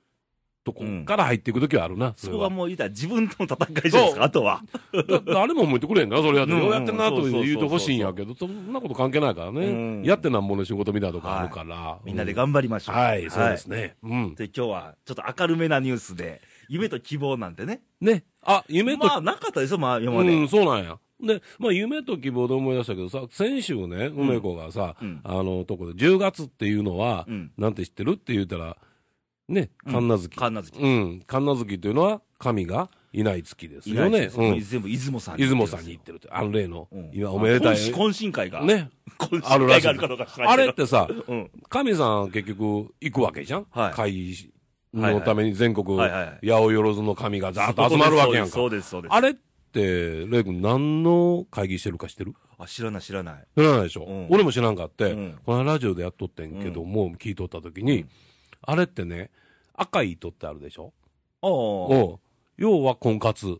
[0.67, 4.61] とこから入っていく時はあるな、そこはもう言ったら自分との戦いじゃないですか、あとは。
[4.91, 12.95] だ誰も思ってくれへんから、それやって、うんうんようやってんなと言うてほしいんやけど、そんなこと関係ないからね、うんやってなんぼの仕事みたいなとこあるから、みんなで頑張りましょう。
[12.95, 13.95] はい、そうですね。
[14.03, 14.35] うん。
[14.35, 17.81] で、今日はちょっと明るめなニュースで、夢と希望なんてね。
[18.01, 18.25] ね。
[18.41, 20.33] あ、夢と、まあ、なかったですよ、まあ、今まで。
[20.33, 20.99] うん、そうなんや。
[21.21, 28.13] で、まあ、夢と希望で思い出したけどさ、先週ね、梅子がさ、うんあの、とこで、10月っていうのは、うんなんて知ってる？
[28.13, 28.77] って言ったら、
[29.49, 30.35] ね、うん神奈月。
[30.37, 31.23] 神奈月うん。
[31.25, 34.29] 神奈月というのは、神がいない月ですよね。
[34.35, 34.59] うん。
[34.61, 37.75] 全部出雲さん出雲さんに行ってるって、あの例の、うん今おめでたい。
[37.75, 38.63] 懇懇親会が。。
[38.63, 38.89] ね。
[39.17, 40.57] 懇親会があるかどうか知らないあ。
[40.57, 41.49] れってさ、うん。
[41.69, 44.51] 神さん結局行くわけじゃん、はい会議
[44.93, 48.51] のために全国、はいはい八百万の神がざーっと集まるわけやんか。
[48.51, 49.13] そうです、そうです。
[49.13, 52.33] あれって、レイ君何の会議してるか知ってる？
[52.57, 53.45] あ、知らない、知らない。
[53.55, 58.05] 知らないでしょ、うん俺も知らんかって、うんこのラジオでやっとってんけども、聞いとった時に、
[58.61, 59.31] あれってね、
[59.73, 60.93] 赤い糸ってあるでしょ？
[61.41, 61.49] ああ。
[61.49, 63.59] おう要は婚活。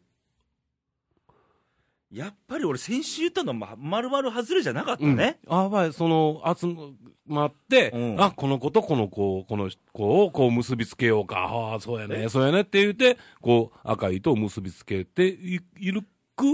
[2.12, 5.40] やっぱり俺、先週言ったのは、ま、るまる外れじゃなかったうんね。
[5.48, 6.68] あやっぱりその、集
[7.26, 11.40] まって、うんあ、この子とこの子、この子をこう結びつけようか。
[11.40, 16.04] ああ、そうやね、そうやねって言って、こう、赤い糸を結びつけていいる
[16.38, 16.46] く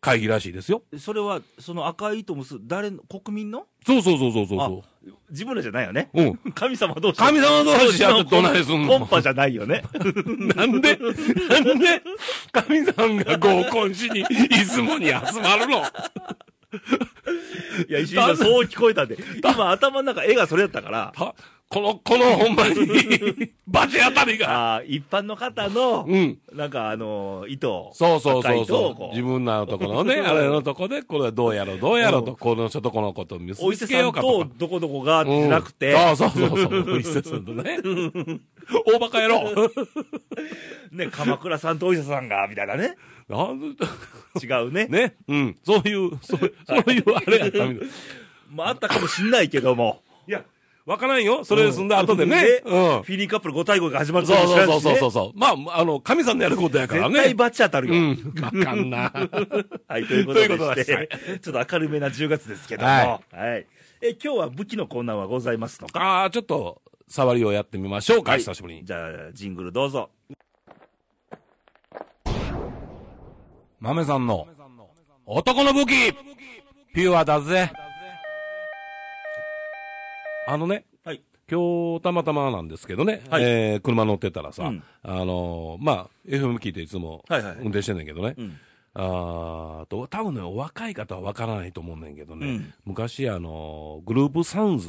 [0.00, 0.82] 会議らしいですよ。
[0.98, 3.66] それは、その赤い糸結ぶ、誰の、国民の？
[3.84, 4.84] そうそうそうそうそうそ
[5.30, 6.10] 自分らじゃないよね。
[6.14, 6.22] う。
[6.22, 6.52] うん。
[6.52, 7.18] 神様同士。
[7.18, 9.82] 神様同士やってどないすんのコンパじゃないよね。
[10.54, 12.02] なんで、なんで、
[12.52, 15.82] 神さんが合コンしに、出雲に集まるの？
[17.88, 19.18] いや、一瞬そう聞こえたんで。
[19.42, 21.34] 今、頭の中絵がそれやったから、た
[21.70, 22.76] この、このほんまに、
[23.68, 24.50] バチ当たりが。
[24.50, 26.38] ああ、一般の方の、うん。
[26.54, 27.90] なんかあの、糸。
[27.92, 29.08] そうそうそうそう。
[29.10, 34.44] 自分のとこのね、 あれのとこで、これどうやろう、どうやろうと、この人とこの子と結びつけお伊勢さんようかとか。
[34.46, 36.92] とどこどこが、じゃなくて、うんそうそうそうそう。
[36.94, 37.78] お伊勢さんとね。
[38.86, 39.70] 大バカ野郎。
[40.92, 42.96] ね、鎌倉さんとお伊勢さんが、みたいなね。
[43.28, 43.84] なんで
[44.42, 44.86] 違うね。
[44.86, 45.16] ね。
[45.28, 45.56] うん。
[45.62, 47.88] そういう、そうそういうあれやったみたい。
[48.50, 50.00] まあ、あったかもしんないけども。
[50.26, 50.44] いや、
[50.88, 51.44] わからんよ。
[51.44, 52.62] それで済んだ後でね。
[52.64, 52.72] うん。
[53.02, 55.10] フィリーカップル5対5が始まるそうそうそうそうう。
[55.10, 55.38] そう。
[55.38, 57.14] まあ、あの、神さんのやることやからね。
[57.14, 57.94] 絶対バチ当たるよ。
[57.94, 58.34] うん。
[58.40, 59.12] わかんな。
[59.86, 63.66] はい、ということということでちょっと明るめな10月ですけども、ははい。
[64.00, 66.00] え、今日は武器のコーナーはございますのか？
[66.00, 68.86] ああ、ちょっと、触りをやってみましょうか、はい久しぶりに。
[68.86, 70.08] じゃあ、ジングルどうぞ。
[73.78, 74.48] 豆さんの、
[75.26, 76.14] 男の武器
[76.94, 77.70] ピュアだぜ。
[80.50, 81.20] あのね、はい。
[81.50, 88.56] 今日たまたまなんですけどね、はいえー車乗ってたらさ、うんあのーまあ、FM 聞いていつもはいはい運転してんねんけどね、うん。
[88.94, 94.88] あーと、多分ね、お若い方はわからないと思うねんけどね、うん昔、あのーグループサウンズ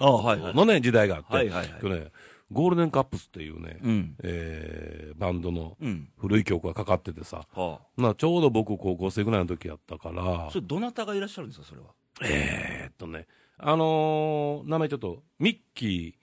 [0.00, 2.10] あはいはいのね、時代があって、はいはいはいね、
[2.50, 4.16] ゴールデンカップスっていうね、うん。
[4.24, 6.08] えーバンドのうん。
[6.18, 10.50] 古い曲がかかっててさ、はまあ、ちょうど僕高校生ぐらいの時やったからあ。
[10.50, 11.86] そ、れ、どなたがいらっしゃるんですか、それは？
[12.24, 13.26] えーっとね、
[13.58, 16.18] あのー名前ちょっと、ミッキ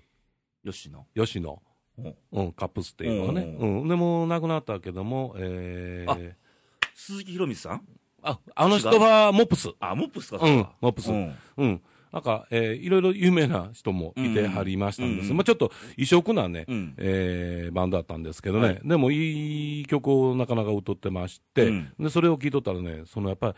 [0.65, 1.05] 吉野。
[1.15, 1.61] ー、吉野、
[1.97, 2.15] うん。
[2.31, 6.33] うん、カップスっていうのがね、ううん、でも亡くなったけども、えー、
[6.93, 7.81] 鈴木ひろみさん？
[8.21, 9.69] あ、あの人はモップス。
[9.79, 11.11] あ、モップスか、うんモップス。
[11.11, 11.35] うん。
[11.57, 11.81] うん。
[12.11, 15.31] なんか、えーいろいろ有名な人もいてはりましたんです。
[15.31, 15.37] うん。
[15.37, 16.93] まあちょっと異色なね、うん。
[16.97, 18.81] えーバンドだったんですけどね、はい。
[18.85, 21.93] でもいい曲をなかなか歌ってまして、うん。
[21.99, 23.53] で、それを聞いとったらね、そのやっぱり、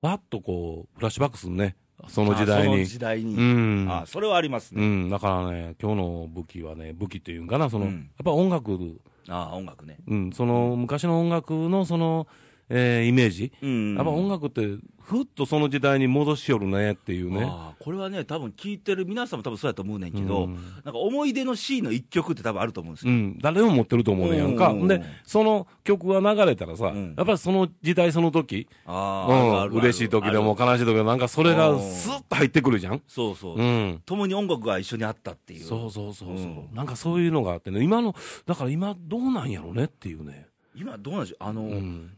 [0.00, 2.84] わっとこう、フラッシュバックするね、その時代にあその。
[2.84, 3.34] 時代に。
[3.34, 3.86] うん。
[3.90, 4.82] あ、それはありますね。
[4.82, 9.98] うん、だからね、今日の武器はね、武器っていうんかな、その、うんやっぱ音楽、あ音楽ね。
[10.06, 12.26] うん、その昔の音楽のその、
[12.70, 14.66] えーイメージ、うんやっぱ音楽って、
[15.00, 17.50] ふっとその時代に戻しよるねっていうね。
[17.78, 20.54] これはね、多分聞いてる皆さんも多分そうやと思うねんけど、うん
[20.84, 23.12] なんか思い出の C の一曲って多分あると思うんですよ。
[23.12, 24.68] うん、誰も持ってると思うねんやんか。
[24.70, 33.02] うんで、その曲が流れたらさ、うんやっぱりその時代その時、ああ、うん嬉しい時でも悲しい時でもなんかそれがうんスッと入ってくるじゃん。
[33.08, 33.56] そうそう。
[33.56, 34.02] うん。
[34.04, 35.64] 共に音楽が一緒にあったっていう。
[35.64, 40.46] そうそうそうそう、うんなんかそういうのがあってね、今の、だから今どうなんやろねっていうね。
[40.76, 42.10] 今どうなんでしょうあの、うん。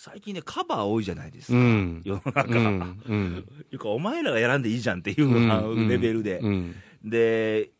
[0.00, 1.58] 最近ね、カバー多いじゃないですか。
[1.58, 2.02] うん。
[2.04, 2.42] 世の中。
[2.42, 3.02] うん。
[3.04, 3.44] うん。
[3.72, 6.38] いうか、お前らが選んでいいじゃんっていう、レベルで。
[6.38, 6.76] うん。
[7.02, 7.72] で、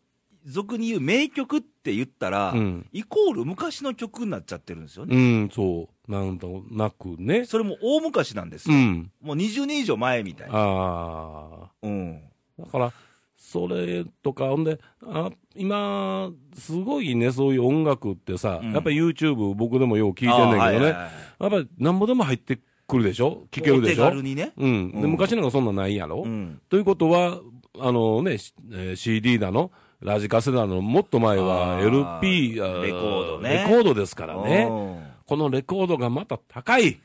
[0.45, 5.15] 俗に言う名曲って言ったら、うんイコール昔の曲になっちゃってるんですよね。
[5.15, 6.11] うん、そう。
[6.11, 7.45] なんとなくね。
[7.45, 8.75] それも大昔なんですよ。
[8.75, 9.13] うん。
[9.21, 10.59] もう20年以上前みたいな。
[10.59, 11.71] ああ。
[11.83, 12.21] うん。
[12.59, 12.93] だから、
[13.39, 20.93] それとか、ほんで、あ今、すごいね、そういう音楽ってさ、うんやっぱり YouTube、僕でもよう聞いてんねんけどね、あーはいはいはい
[21.41, 23.45] やっぱりなんぼでも入ってくるでしょ？
[23.53, 24.13] 聞けるでしょ？
[24.23, 24.53] ね。
[24.57, 24.91] うん。
[24.93, 26.61] で、うん昔なんかそんなんないやろ、うん。
[26.69, 27.39] ということは、
[27.79, 29.71] あのね、しえー CD だの、
[30.01, 34.67] ラジカセだの、もっと前は LP、レコードねレコードですからね。
[34.71, 34.75] う
[35.05, 36.99] んこのレコードがまた高い。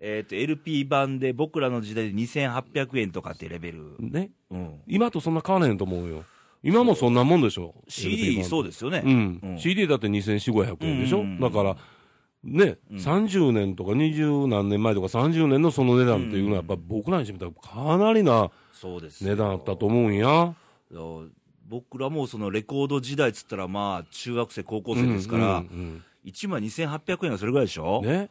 [0.00, 3.96] えっ、と、LP 版で僕らの時代で2800円とかってレベル。
[3.98, 4.30] ね。
[4.50, 4.80] うん。
[4.86, 6.24] 今とそんな変わらへんと思うよ。
[6.62, 9.02] 今もそんなもんでしょ？CD、そうですよね。
[9.04, 9.40] うん。
[9.42, 11.76] うん CD だって2400、500円でしょ、うんだから、
[12.44, 20.54] ね、うん30年とか20何年前とか30年のその値段っていうのは、やっぱ僕らにしてみたらかなりな値段あったと思うんや。
[21.68, 28.30] 僕らもそのレコード時代っつったら、まあ、中学生、高校生ですから、うん1枚2800円がそれぐらいでしょ、うんね。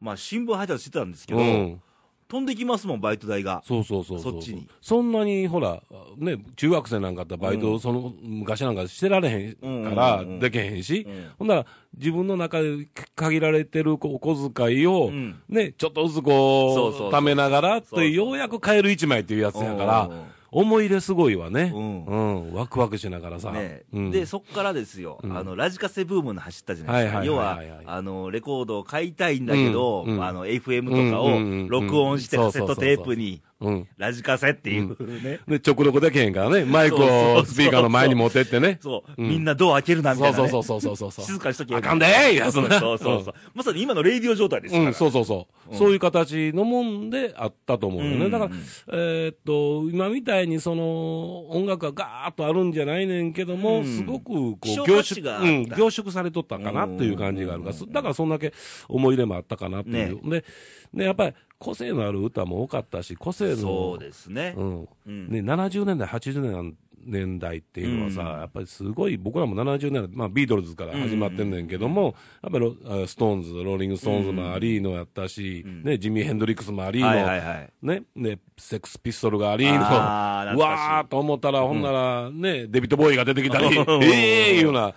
[0.00, 1.82] まあ、新聞配達してたんですけど、うん。
[2.28, 3.62] 飛んできますもん、バイト代が。
[3.64, 4.32] そうそうそうそう。
[4.32, 4.68] そっちに。
[4.80, 5.80] そんなに、ほら、
[6.16, 7.80] ね、中学生なんかだったらバイト、うん。
[7.80, 10.38] その、昔なんかしてられへんかうんうんら、うん。
[10.40, 11.30] できへんし、うん。
[11.38, 15.40] ほんなら、自分の中で限られてるお小遣いを、うん。
[15.48, 21.72] ね、ちょっとずつこう、そうそうそう貯めながら、そうそうとようやく買える一枚っていうやつやから、うん思い入れすごいわね。
[21.74, 22.52] うんうん。
[22.54, 23.50] ワクワクしながらさ。
[23.52, 27.18] ねうんで、そっからですよ、うんあの、ラジカセブームの走ったじゃないですか。
[27.18, 33.88] はい要はあの、レコードを買いたいんだけど、うんうんあの、FM とかを録音してカセットテープに、うん。
[33.96, 34.88] ラジカセっていう
[35.22, 35.40] ね。
[35.48, 38.78] で、 直録できへんからね、マイクをスピーカーの前に持ってってね。
[38.82, 40.48] そう、うんみんなドア開けるな、みたいな、ね。
[40.48, 41.24] そうそうそうそうそうそう。
[41.24, 43.34] 静かにしとけあかんでーいやつそうなそうそうそう。
[43.54, 44.86] まさに今のレイディオ状態ですから。
[44.86, 45.70] うん、そうそうそう。
[45.70, 48.26] うんそういう形のもんであったと思うよね。
[48.26, 48.50] うんだから、
[48.92, 58.52] えーっと、今みたいにその、音楽がガーッとあるんじゃないねんけども、うんすごくこう、凝縮、うん、凝縮されとったかなっていう感じがあるから、だからそんだけ
[58.88, 60.20] 思い入れもあったかなっていう。
[60.30, 60.44] で、
[60.92, 64.54] ね、やっぱり個性のある歌も多かったし、個性の、そうですね。
[64.56, 64.88] うん。
[65.06, 65.28] うん。
[65.28, 66.74] ね、70年代、80
[67.06, 68.40] 年代っていうのはさ、うん。
[68.40, 75.82] やっぱりすごい、僕らも70年代、まあ、ビートルズから始まってんねんけども、やっぱりストーンズ、ローリング・ストーンズもありのやったし、うん。
[75.82, 77.70] ね、ジミー・ヘンドリックスもありの、はいはいはい。
[77.82, 84.02] ね、ね、セックスピストルがありの、わーと思ったら、ほんなら、ね、デヴィッド・ボウイが出てきたり、うん。
[84.04, 84.92] ええいうような、うん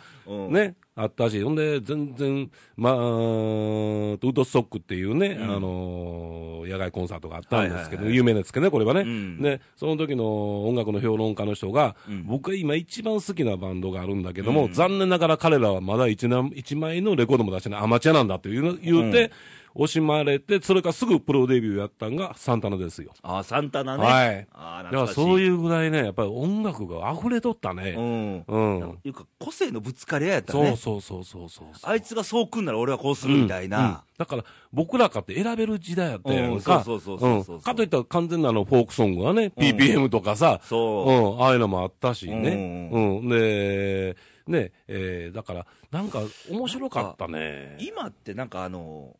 [0.49, 5.43] ね、あったし、ほんで、全然、まあ、ウッドストックっていうね、うん。
[5.43, 9.01] あのー野外コンサートがあったんですけど、有名なですけどね、これはね。
[9.01, 9.41] うん。
[9.41, 12.25] で、その時の音楽の評論家の人が、うん。
[12.27, 14.73] 僕が今一番好きなバンドがあるんだけども、うん。
[14.73, 19.31] 残念ながら彼らはまだ一枚のレコードも出してないアマチュアなんだって言う言うて、
[19.75, 23.13] 惜しまれて、それからすぐプロデビューやったんがサンタナですよ。
[23.21, 24.03] あーサンタナね。
[24.03, 24.47] はい。
[24.53, 25.07] ああ、だ。
[25.07, 27.91] そういうぐらいね、やっぱり音楽が溢れとったうね。
[27.91, 28.43] ん。
[28.47, 28.99] うん。
[29.03, 30.75] いうか、個性のぶつかり合いやったそうね。
[30.75, 31.67] そうそうそうそう。
[31.83, 34.03] あいつがそう来んなら俺はこうするみたいうんな。
[34.17, 36.77] だから、僕らかって選べる時代やったやんか。
[36.77, 42.89] うんそうそうそうそうかといったら完全なあのフォークソングはね、PPM とかさ、そううん、ああいうのもあったしね。
[42.91, 43.29] ううん。
[43.29, 44.15] で、
[44.47, 47.77] ね、えーだから、なんか面白かったね。
[47.79, 49.15] 今ってなんかあの、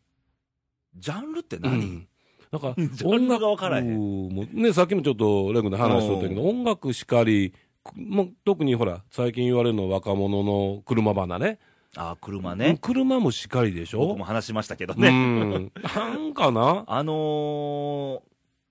[0.96, 2.08] ジャンルってう何、ん。
[2.52, 7.54] なんか、 ジャンルが分からへんもね、さっきもちょっとレグで話しとったけど、音楽しかり、
[7.96, 11.60] もう特にほら、最近言われるのは若者の車離れ。
[11.96, 12.78] ああ、車うんね。
[12.82, 14.00] 車もしかりでしょ？
[14.08, 15.10] 僕も話しましたけどうね。
[15.10, 15.72] ん。
[15.84, 16.84] なんかな？
[16.88, 18.22] あのー、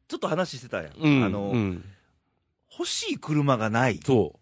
[0.07, 0.92] ちょっと話してたやん。
[0.96, 1.24] うん。
[1.24, 1.85] あのーうん。
[2.78, 3.98] 欲しい車がない。
[4.04, 4.38] そ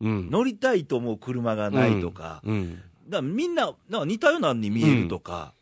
[0.00, 0.08] う。
[0.08, 0.30] うん。
[0.30, 2.74] 乗りたいと思う車がないとか、うん。
[2.74, 2.82] だか
[3.18, 5.54] らみんな、なんか似たようなのに見えるとか、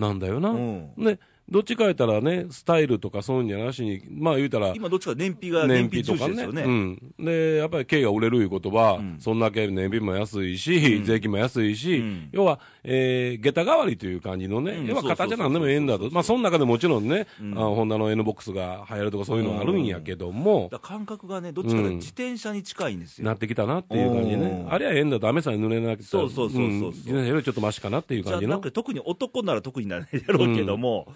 [0.00, 0.50] なんだよな。
[0.50, 1.18] うんで、
[1.50, 6.44] どっちか言ったらね、スタイルとかそういうんじゃなしに、まあ言うたら、今どっちか燃費が燃費とかね。
[6.44, 7.14] うん。
[7.18, 9.16] で、やっぱり軽が売れるいうことは、うん。
[9.18, 11.04] そんだけ燃費も安いし、うん。
[11.04, 12.28] 税金も安いし、うん。
[12.32, 14.86] 要は、えー、下駄代わりという感じのね、うん。
[14.86, 16.08] 要は形なんでもええんだと。
[16.10, 17.58] まあ、その中でもちろんね、うん。
[17.58, 23.26] あホンダの N ボックスが流行るとかそういうのがあるんやけども、感覚がね、どっちかというと自転車に近いんですよ。
[23.26, 24.64] なってきたなっていう感じね。
[24.64, 24.68] う。
[24.68, 24.72] ん。
[24.72, 28.54] あれはええんだと、雨さえ濡れなくて、そうそうそうそう自転車よりちょっとマシかなっていう感じの。
[28.54, 31.12] なくて特に男なら特になるやろうけども、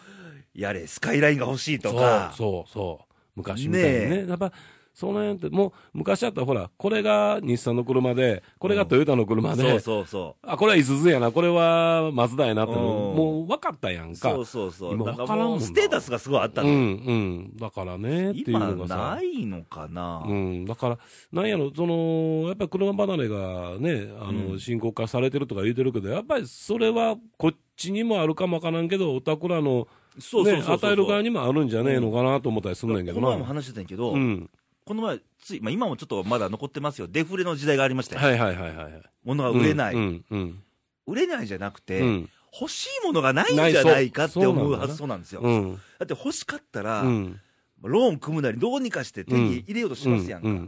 [0.55, 3.15] やれ、スカイラインが欲しいとか、そうそうそう。
[3.37, 4.09] 昔みたいにね。
[4.23, 4.53] ねやっぱ、
[4.95, 14.13] その辺って、もう、昔だったらほら、これが日産の車で、これがトヨタの車で、そうそうそあ、これはイスズやな、これはマツダやなっての、うんもう分かったやんう。
[14.13, 14.31] か。
[14.31, 14.95] そうそうそう。
[14.95, 16.69] 今分からんもんステータスがすごいあったの。
[16.69, 17.57] うん、うん。
[17.57, 19.23] だからね、っていう今のがさな。
[19.23, 20.99] いのかな、うん、だから、
[21.33, 29.87] なんやろ、その、やっぱり車離れがね、あの、うん深刻化されてるとか言うてるけど、やっぱりそれはこっちにもあるかもわからんけど、おたくらの、ね、
[30.19, 33.27] そうそう与える側にもあるんじゃねえのかなと思ったりすんねんけどな。
[33.27, 34.51] この前も話してたんやけど、うん。
[34.85, 39.03] この前、つい、まあ、今もちょっとまだ残ってますよ、デフレの時代がありましたよ、はいはいはいはい。
[39.25, 40.63] 物が売れない、うん、うん、
[41.07, 42.31] 売れないじゃなくて、うん。
[42.61, 45.41] 欲しいものがないんじゃないかって思う発想なんですよ。
[45.41, 45.75] うん。
[45.99, 47.41] だって欲しかったら、うん。
[47.83, 50.49] ローン組むなり、どうにかして手に入れようとしますやんか。
[50.49, 50.61] やは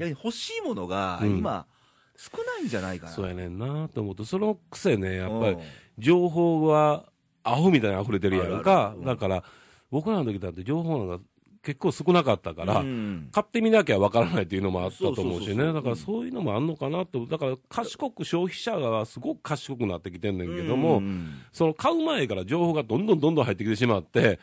[0.00, 1.66] り欲しいものがうん今、
[2.16, 3.12] 少ないんじゃないかな。
[3.12, 5.60] そうやねんなと思って、そのくせね、やっぱりうん、
[5.98, 7.04] 情報が
[7.44, 9.44] アホみたいに溢れてるやんかだから、
[9.90, 11.24] 僕らの時だって情報なんか
[11.64, 15.72] 結構少なかったから、うん買ってみなきゃわからないっていうのもあったと思うしね。
[15.72, 17.26] だからそういうのもあんのかなと。
[17.26, 24.38] だから賢く消費者がすごく賢くなってきてんねんけども、うんその買う前から情報がどんどんどんどん入ってきてしまって。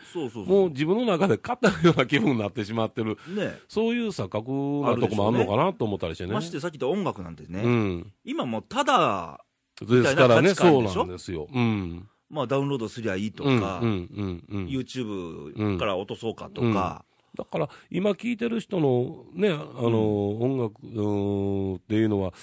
[0.47, 3.17] もう自分の中で買ったような気分になってしまってる。
[3.27, 4.51] ね、そういう錯覚
[4.89, 6.33] なとこもあんのかなと思ったりしてね。
[6.33, 8.13] ましてさっき言った音楽なんてね、うん。
[8.23, 9.43] 今もうただ、
[9.79, 11.47] ですからね、そうなんですよ。
[11.53, 12.07] うん。
[12.31, 14.65] まあ、ダウンロードすりゃいいとうん、か、うん、うん、うん。
[14.67, 22.33] YouTube から落とそうかとか、だから、今聞いてる人のね、あの、音楽っていうのは、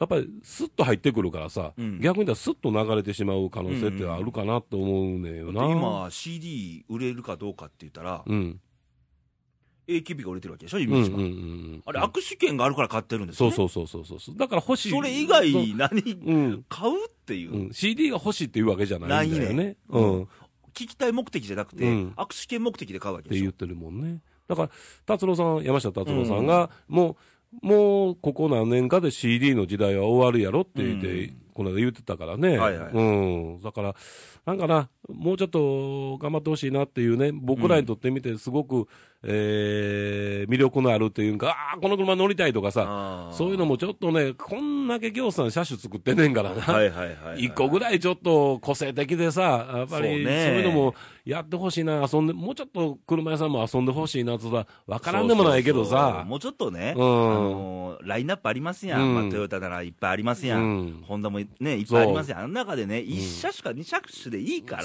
[0.00, 5.60] やっぱりスッと入ってくるからさ、うん逆に言ったらスッと流れてしまう可能性ってあるかなと思うねんよな。
[5.60, 8.60] だって今、CD 売れるかどうかって言ったら、うん。
[9.88, 11.16] AKB が売れてるわけでしょ、イうん、うん、メージが。
[11.18, 11.82] うん。
[11.86, 13.56] あれ、握手券があるから買ってるんですよ、ね。
[13.56, 14.36] そうそうそうそうそう。
[14.36, 14.90] だから欲しい。
[14.90, 16.64] それ以外何、うん。
[16.68, 19.76] 買うっていう、うん、CD が欲しいっていうわけじゃないんだよないね。
[19.88, 20.22] ううんん。
[20.24, 20.26] っ
[20.74, 23.52] 聞きたい目的じゃなくて、うん握手券目的で買うわけでしょて言っ。
[23.52, 24.20] てるもんね。
[24.48, 24.70] だから、
[25.06, 27.16] 達郎さん、山下達郎さんが、も
[27.62, 32.56] う、もう、ここ何年かで CD の時代は終わるやろって言って、うんこの間言ってたからね。
[32.56, 33.00] はいはいう
[33.58, 33.60] ん。
[33.60, 33.94] だから、
[34.46, 38.86] なんかな、もうちょっと頑張ってほしいなっていうね、僕らにとってみて、すごく、
[39.24, 46.60] えー、魅力のあるっていうか、ああ、この車乗りたいとかさ、そういうのもちょっとね、こんだけ行さん車種作ってんねんからな。
[46.60, 47.44] はいはいはい、はい。
[47.44, 49.42] 一個ぐらいちょっと個性的でさ、
[49.74, 57.02] やっぱりそういうのもやってほしいな、遊んで、もうちょっと車屋さんも遊んでほしいなってさ、わからんでもないけどそうそうもうちょっとね、うん。
[57.02, 59.14] あのーラインナップありますやん、うん。
[59.14, 61.02] まあ、トヨタならいっぱいありますやん、うん。
[61.06, 64.82] ホンダもね、いっぱいありますやん、あの中でね、1車種か2車種でいいから、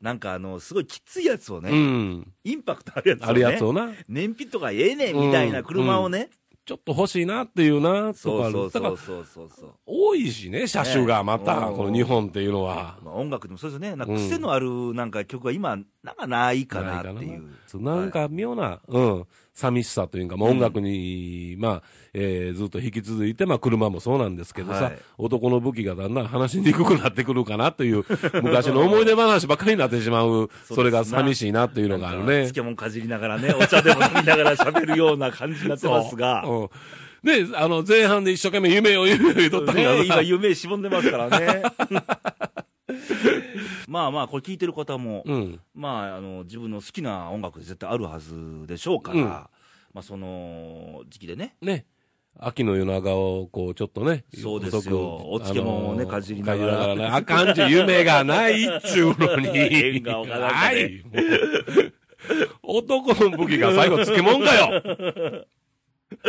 [0.00, 6.28] なんかあのすごいきついやつをね、うん、インパクトあるやつをね、あるやつをな、燃費とかええねんみたいな車をね、
[6.66, 9.74] ちょっと欲しいなっていうな、とかそうそうそう、そうそうそう。
[9.86, 11.76] 多いしね、車種がまた、うん。
[11.76, 12.98] この日本っていうのは。
[13.04, 14.18] まあ、音楽でもそうですよね、なんかうん。
[14.18, 17.20] 癖のあるなんか曲が今、なんかないかなってな。
[17.20, 17.82] いいう。
[17.82, 21.82] なんか妙な、うん、寂しさというか、まあ、音楽に、まあ、
[22.14, 24.98] えーずっと引き続いて、まあ、車もそうなんですけどさ、はい。
[25.18, 28.04] 男の武器がだんだん話しにくくなってくるかなという、
[28.40, 32.24] 昔の思い出話ばっかりになってしまう、それが寂しいなっていうのがあるね。
[32.42, 36.44] 漬物かじりながらね、お茶でも飲みながら喋るような感じになってますが。
[36.48, 36.68] うん。
[37.24, 41.62] で、あの、前半で一生懸命夢を夢を言うとったんがね、今さ、夢しぼんでますからね。
[43.86, 45.60] まあまあ、これ聞いてる方も、うん。
[45.74, 49.48] まあ、あの、自分の好きな音楽絶対あるはずでしょうから、うんま
[49.96, 51.86] あ、その時期でね、ね。
[52.38, 54.24] 秋の夜長を、こう、ちょっとね。
[54.34, 57.06] そうですよお漬物をねかじりながらね。
[57.06, 59.48] あかんちゅう夢がないっちゅうのに。
[59.48, 61.04] 変顔がなんかねはい。
[62.62, 65.46] 男の武器が最後漬物かよ。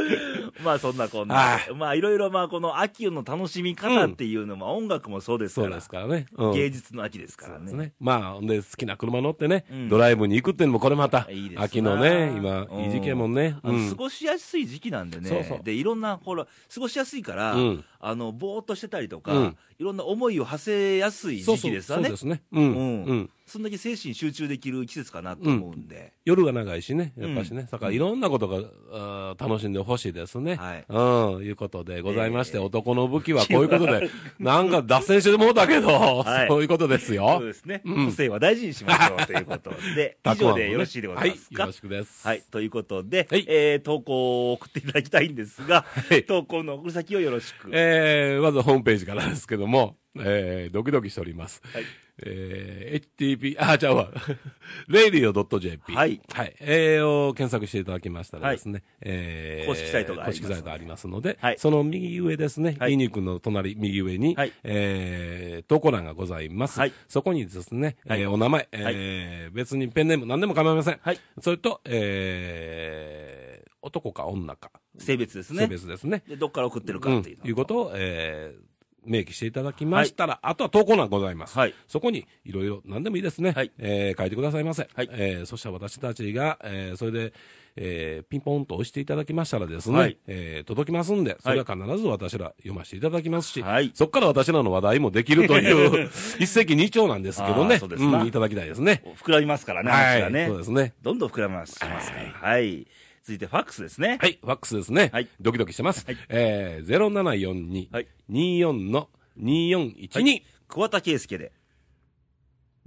[0.63, 6.25] まあそんなこんはな、まあいろいろまあこの秋の楽しみ方っていうのも、音楽もそうですそうから、ですからね。
[6.35, 7.57] うん芸術の秋ですからね。
[7.57, 7.93] そうですね。
[7.99, 13.57] まあ、ほんで、好きな車乗ってね、うんドライブに行くっていうのも、これまたいいですな、秋のね、今、うんいい時期やもんね。
[13.63, 22.17] あのうん過ごしやすい時期なんでね、そうそうでいろんな、ほら、過ごしやすいから、うんあのぼーっとしてたりとか、うんいろんな思いを馳せやすい時期ですそうそうそうで。
[22.17, 22.41] すね。
[22.51, 22.63] うん。
[22.63, 23.29] うんうん。
[23.47, 27.67] そんだけ精神集中できる季節かなと思うんで、夜が長いしね、やっぱしね、うん。
[27.67, 28.57] だからいろんなことが、
[28.91, 30.55] あー楽しんでほしいですね。
[30.55, 30.85] はい。
[30.89, 32.63] うん、いうことでございまして、えー。
[32.63, 36.47] 男の武器はこういうことで、 なんか脱線してもうたけど、はい。
[36.49, 37.39] そういうことですそうよ。
[37.41, 38.05] ですね、うん。
[38.07, 41.63] 個性は大事にしましょうということで、 以上でよろしいでございますか？
[41.63, 42.27] はい、よろしくです。
[42.27, 43.45] はい、ということで、はい。
[43.47, 46.23] えー投稿を送っていただきたいんですが、い。
[46.23, 47.69] 投稿の送り先をよろしく。
[47.71, 51.61] えー、まずホームページからですけども、えー、ドキドキしております。
[51.73, 51.83] はい
[52.23, 54.09] えー、HTP、あ、ちゃうわ。
[54.89, 55.93] radio.jp。
[55.93, 56.55] はいはい。
[56.59, 66.79] えー、を検索していただきましたらですね、えー、公式サイトがあります公式サイトありますので、はいその右上ですね、はいイニ君の隣、右上に、はいえー、投稿欄がございます。
[66.79, 70.99] はいそこにですね、はいえーお名前、えー別にペンネーム何でも構いません。
[71.01, 75.67] はいそれと、えー、男か女か、性別です性ね。
[75.67, 76.23] 別ですね。
[76.27, 78.76] で、どっから送ってるかうんっていうのということを、えー
[79.07, 81.57] 明記していただきましたら、あとは投稿欄ございます。
[81.57, 83.51] はいそこにいろいろ何でもいいですね。
[83.53, 84.87] はいえー書いてくださいませ。
[84.93, 87.33] はいえーそしたら私たちが、えーそれで、
[87.75, 97.75] えーピンポンと押していただきましたらですね、はいえー届きますんで、それは必ず私ら読ませていただきますし、はいそこから私らの話題もできるという、 一石二鳥なんですけどあね。
[97.75, 99.03] ーそうですなんいただきたいですね。
[99.23, 100.47] 膨らみますからね、はい話がね。
[100.47, 100.93] そうですね。
[101.01, 102.49] どんどん膨らみますしますから。
[102.49, 102.87] はい。
[103.27, 104.19] 続いて、ファックスですね。
[104.21, 105.09] はい、ファックスですね。
[105.11, 106.05] はいドキドキしてます。
[106.05, 110.43] はいえー、0742、はい24の2412。
[110.69, 111.51] 桑田佳祐で。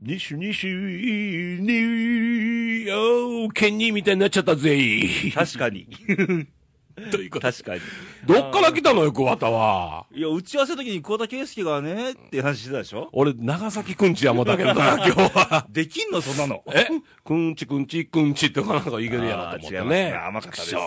[0.01, 0.73] 西西に、
[2.91, 5.03] おー、ケニーみたいになっちゃったぜ。
[5.35, 5.87] 確かに。
[7.11, 7.47] ということ？
[7.47, 7.81] で確かに。
[8.27, 10.07] どっから来たのよ、桑田は。
[10.15, 13.09] いや、打ち合わせの時に桑田佳祐がね、って話してたでしょ？
[13.13, 15.67] 俺、長崎くんちやもんだけどな、 今日は。
[15.71, 16.63] できんのそんなの。
[16.75, 16.87] え？
[17.25, 20.15] くんちくんちくんちってなんかいけるやろと思ってねね。
[20.15, 20.81] 甘かったですな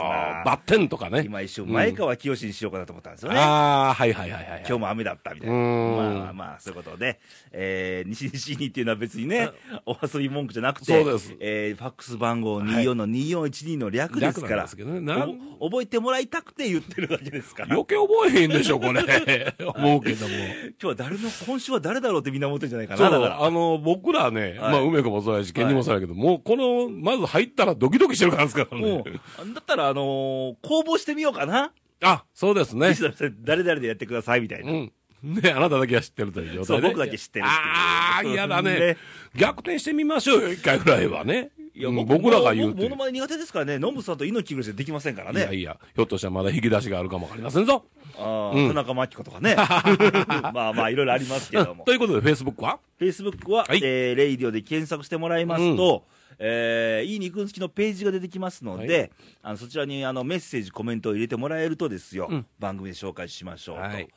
[0.46, 1.24] バッテンとかね。
[1.26, 3.38] 今一瞬、前川清にしようかなと思ったんですよね。
[3.40, 4.64] ああ、はいはいはいはい。
[4.68, 5.58] 今日も雨だったみたいうな。
[5.58, 7.20] んまあまあ、そういうことで、
[7.52, 9.50] えー、西西にっていうのは別にね、
[9.86, 17.76] お遊び文句じゃなくて、そうですえー、ファックス番号24の2412の略ですから、略なんですけどねなんお覚えてもらいたくて言ってるだけですから。
[17.76, 19.02] 余計覚えへんでしょ、これ。
[19.76, 20.36] 思うけども。
[20.36, 23.44] 今日は誰の、今週は誰だろうってみんな思ってるんじゃないかそうな、だから。
[23.44, 29.04] あの、僕らね、はいまあ、梅子もそうやし、ケンニもそうやけど、もう、この、まず入ったらドキドキしてるからですからもね。
[29.06, 31.72] う、だったら、あのー公募してみようかな。
[32.02, 32.94] あ、そうですね。
[33.42, 34.72] 誰々でやってくださいみたいな。
[34.72, 34.92] うん。
[35.24, 36.66] ね、あなただけは知ってるという状態で。
[36.66, 38.98] そう僕だけ知ってるああ、嫌だねね。
[39.36, 41.52] 逆転してみましょうよ、一回ぐらいはね。
[41.76, 42.90] いや、うん僕僕らが言うっていう。
[42.90, 43.06] 僕モノ。
[43.06, 45.42] マネ苦手ですからね、ノブさんと猪木ぐらいできませんからね。
[45.42, 47.86] いやいや、ひょっとしたらまだ引き出しがあるかもわかりませんぞ。
[48.18, 48.68] ああ、うん。
[48.68, 49.56] 田中真紀子とかね。
[50.54, 51.84] まあまあ、いろいろありますけども。
[51.86, 51.94] と。
[51.94, 53.80] いうことで、フェイスブックは？Facebook は、はい。
[53.84, 56.06] えーレイディオで検索してもらいますと、
[56.38, 59.12] えーいい肉付きのページが出てきますので、
[59.42, 62.46] あのそちらにあのメッセージ、コメントを入れてもらえるとですよ、うん。
[62.60, 63.82] 番組で紹介しましょうと。
[63.82, 64.08] はい。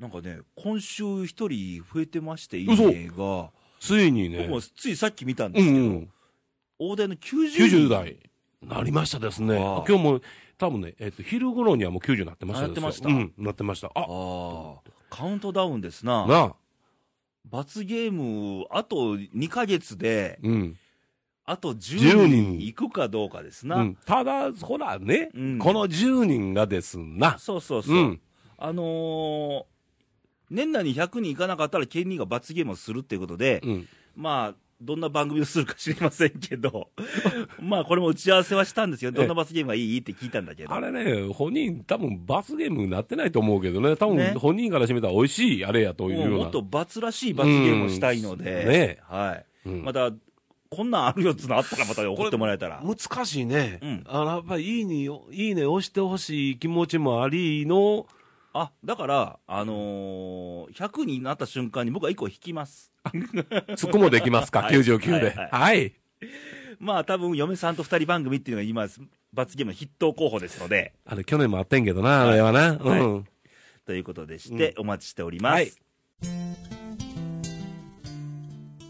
[0.00, 4.38] なんかね、今週一人増えてまして、いいねが、ついにね。
[4.48, 6.08] 僕、もついさっき見たんでうすけど、ん、
[6.78, 7.64] 大台の90人。
[7.64, 8.18] 90代。
[8.62, 9.56] なりましたですね。
[9.56, 10.20] 今日も、
[10.58, 13.88] 多分ね、えっと、昼頃にはもう90になってましたあなってましたうん、なってました。
[13.88, 16.26] ああ、あ、カウントダウンですな。
[16.26, 16.56] なあ、
[17.44, 20.76] 罰ゲーム、あと2ヶ月で、うん。
[21.44, 23.76] あと10 10人人いくかどうかですな。
[23.76, 27.96] うん、ただ、ほらね、うんこの10人がですな、そうそうそう。
[27.96, 28.20] うん
[28.58, 29.64] あのー
[30.50, 36.90] 年内に100人いかなかったら、県人が罰ゲームをするっていうことで、うん、まあ、どんな番組をするか知りませんけど、
[37.60, 39.10] まあ、これも打ち合わせはしたんですよ。
[39.10, 40.72] どんな罰ゲームがいいって聞いたんだけど。
[40.72, 46.36] あれね、本人、多分罰ゲームになってないと思うけどね、多分ね本人からしてみたら美味しいあれやというような。
[46.36, 49.68] もっと罰らしい罰ゲームをしたいので、うんねはい。
[49.68, 50.12] うんまた、
[50.70, 52.82] こんなんあるよっつうのあったらまた送ってもらえたら。
[52.84, 54.94] 難しいね、うんあのやっぱりいいね、
[55.32, 58.06] いいね押してほしい気持ちもありの、
[58.52, 62.92] あ、だから、あのー、100になった瞬間に僕は1個引きます。
[63.76, 64.76] そこもできますか、はい。
[64.76, 65.26] 99で。
[65.30, 65.48] はいはい。
[65.50, 65.92] はい。
[66.78, 68.86] まあ、多分嫁さんと2人番組っていうのが今、
[69.32, 72.76] 罰ゲームの筆頭候補ですので、あれ、去年もあってんけどな、あれはな。
[72.78, 73.00] はい。
[73.00, 73.24] うん。
[73.86, 75.54] ということでして、お待ちしております。
[75.54, 75.72] はい。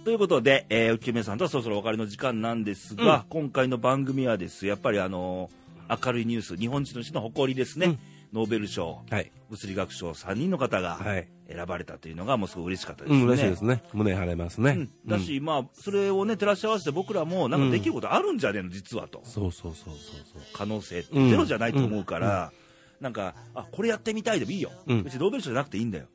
[0.05, 7.99] ということで、えー、おきめさんとはそろそろお別れの時間なんですが、今回の番組はですやっぱりあのー明るいニュース、日本人としての誇りですね、うん
[8.33, 9.33] ノーベル賞、はい。
[9.51, 11.29] 物理学賞3人の方がはい。
[11.51, 13.21] 選ばれたというのが、もうすごい嬉しかったですね。
[13.21, 13.83] うん、嬉しいですね。
[13.95, 14.71] 胸張れますね。
[14.73, 19.23] うんだし、まあ、それをね、照らし合わせて僕らも、なんかできることあるんじゃねえの、実はと。
[19.25, 20.43] そうそうそうそうそう。
[20.53, 22.53] 可能性ゼロじゃないと思うから、
[23.01, 24.71] なんか、あ、これやってみたいでもいいよ。
[24.87, 26.07] うん別にノーベル賞じゃなくていいんだよ。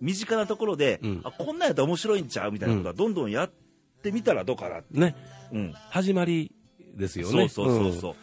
[0.00, 3.52] 身近なところで、うんあ、こんなんやったら面白いんちゃうみたいなことはどんどんやっ
[4.02, 4.82] てみたらどうかな。
[4.90, 5.14] ね。
[5.52, 5.72] うん。
[5.90, 6.52] 始まり
[6.96, 7.48] ですよね。
[7.48, 8.16] そうそうそうそ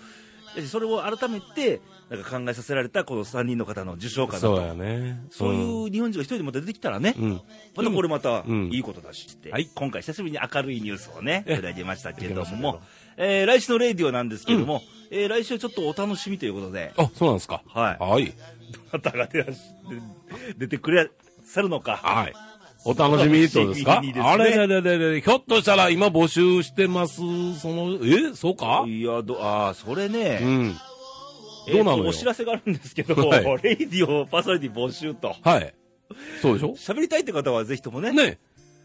[0.58, 0.62] う。
[0.64, 5.22] それを改めてなんか考えさせられたこの3人の方の受賞かなそうとやね。
[5.30, 7.42] そういう日本人が一人でまた出てきたらね、うん。
[7.76, 8.70] またこれまたうん。
[8.74, 9.70] いいことだしって、はい。
[9.76, 12.82] 今回久しぶりに明るいニュースをね、え取り上げましたけれども、
[13.18, 14.82] えー来週のレイディオなんですけれども、
[15.12, 17.62] えー来週はちょっとお楽しみということで、あ、そうなんですか？
[17.68, 18.04] はい。
[18.04, 18.26] はい。
[18.26, 19.46] どなたが出
[20.58, 21.10] 出てくれ
[21.44, 22.34] さるのか、はい。
[22.86, 24.02] お楽しみとですか？
[24.02, 24.14] ね。
[24.20, 27.18] あれれれれれ、ひょっとしたら今募集してます。
[27.60, 28.34] その、え？
[28.36, 28.84] そうか？
[28.88, 30.76] いやどあーそれね、うん。
[31.68, 33.44] えーどうなのお知らせがあるんですけど、はい。
[33.64, 35.74] レイディオパーソナリティ募集と、はい。
[36.42, 36.70] そうでしょ？
[36.76, 38.40] 喋りたいって方はぜひともね、ね。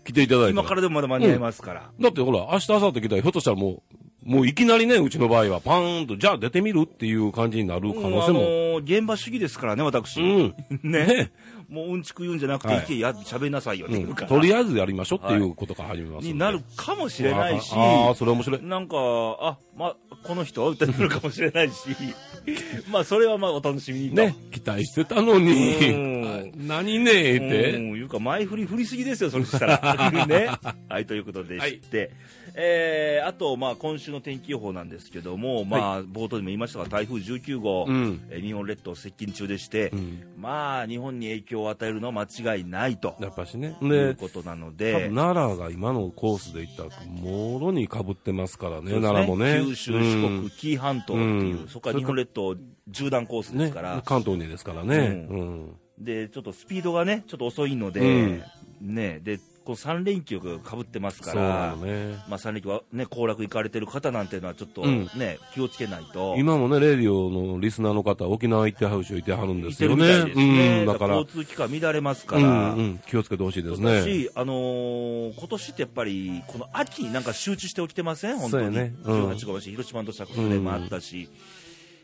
[0.04, 0.50] 来ていただいて。
[0.50, 8.40] 今からでもまだ間に合いますから、だってほら、明日、明後日来たら、ひょっとしたらもう、もういきなりね、うちの場合は、パーンと、じゃあ出てみるっていう感じになる可能性うんあのも。
[8.80, 10.20] ー現場主義ですからね、私。
[10.20, 10.54] うん。
[10.82, 11.30] ねね
[11.68, 18.62] もううんちく言うんじゃなくて、はいいけや、喋りなさいよってういうんから、とりあえずやりましょうっていうことから始めますんでになるかもしれないし、ああ、それ面白い。
[18.62, 21.88] なんか、あ、ま、この人ってなるかもしれないし、
[22.90, 24.16] まあ、それはまあ、お楽しみにと。
[24.16, 27.56] ね、期待してたのにうん、 何ねえうん、って。
[27.98, 30.26] いうか、前振り振りすぎですよ、それしたら。
[30.26, 30.50] ね。
[30.88, 32.10] はい、ということでして、
[32.56, 38.22] えー、あと、まあ、今週の天気予報なんですけども、まあ、冒頭でも言いましたが、台風19号、うん。
[38.30, 40.22] えー日本列島接近中でして、うん。
[40.36, 43.16] まあ、日本に影響を与えるのは間違いないと。
[43.20, 43.76] やっぱしね。
[43.80, 49.62] いうで、ことなの多で、分奈良が今のコースでいったら、もろにかぶってますからね、そうです奈良もね。
[49.64, 51.68] 九州、四国、紀伊半島っていう、うん。
[51.68, 52.54] そこから日本列島
[52.92, 55.26] 縦断コースうんねですから、関東にですからね。
[55.28, 55.76] ううん。
[55.98, 58.94] で、ちょっとスピードがね、ちょっと遅いので、うん。
[58.94, 62.18] ね、で、この3連休がかぶってますから、のね。
[62.28, 66.34] まあ3連休はね、行楽行かれてる方なんていうのはちょっとうんね、気をつけないと。
[66.36, 70.24] 今もね、レディオのリスナーの方、沖縄行ってはる人いてはるんですよね。
[70.34, 70.80] ね。
[70.80, 72.74] うん、だから、交通機関乱れますかうら。
[72.74, 74.02] んうん、気をつけてほしいですね。
[74.02, 78.38] し、あのー今年ってやっぱり、この秋になんか集中して起きてません？
[78.38, 78.76] 本当に。
[78.76, 81.28] ねうん18号橋、広島の土砂崩れもあったし。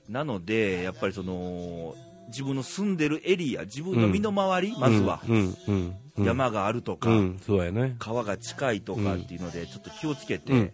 [0.09, 1.95] なので、やっぱりその、
[2.31, 5.75] 自分の住んでるエリア、自分の身の回り、まずは、うん、うん、うん。
[5.75, 7.97] うん山があるとか、ね。
[7.99, 10.73] 川が近いとかっていうので、ちょっと気をつけて、うん。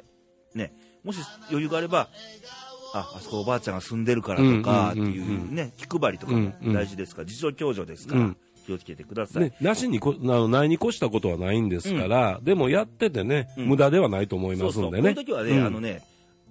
[0.55, 0.73] ね、
[1.05, 2.09] もし余裕があれば、
[2.95, 5.07] あ、あそこおばあちゃんが住んでるからとかってうん。
[5.07, 5.13] うん。
[5.13, 8.37] うんいうね、気配りとかも大事ですから、事情共助ですから、うん。
[8.67, 9.43] 気をつけてください。
[9.45, 13.67] ね、なしにこ、あの、ないに越したことはないんですから、でもやっててね、うん。
[13.69, 15.15] 無駄ではないと思いそうそう、ますんでね。
[15.15, 15.67] こういう時はね、うん。
[15.67, 16.03] あのね、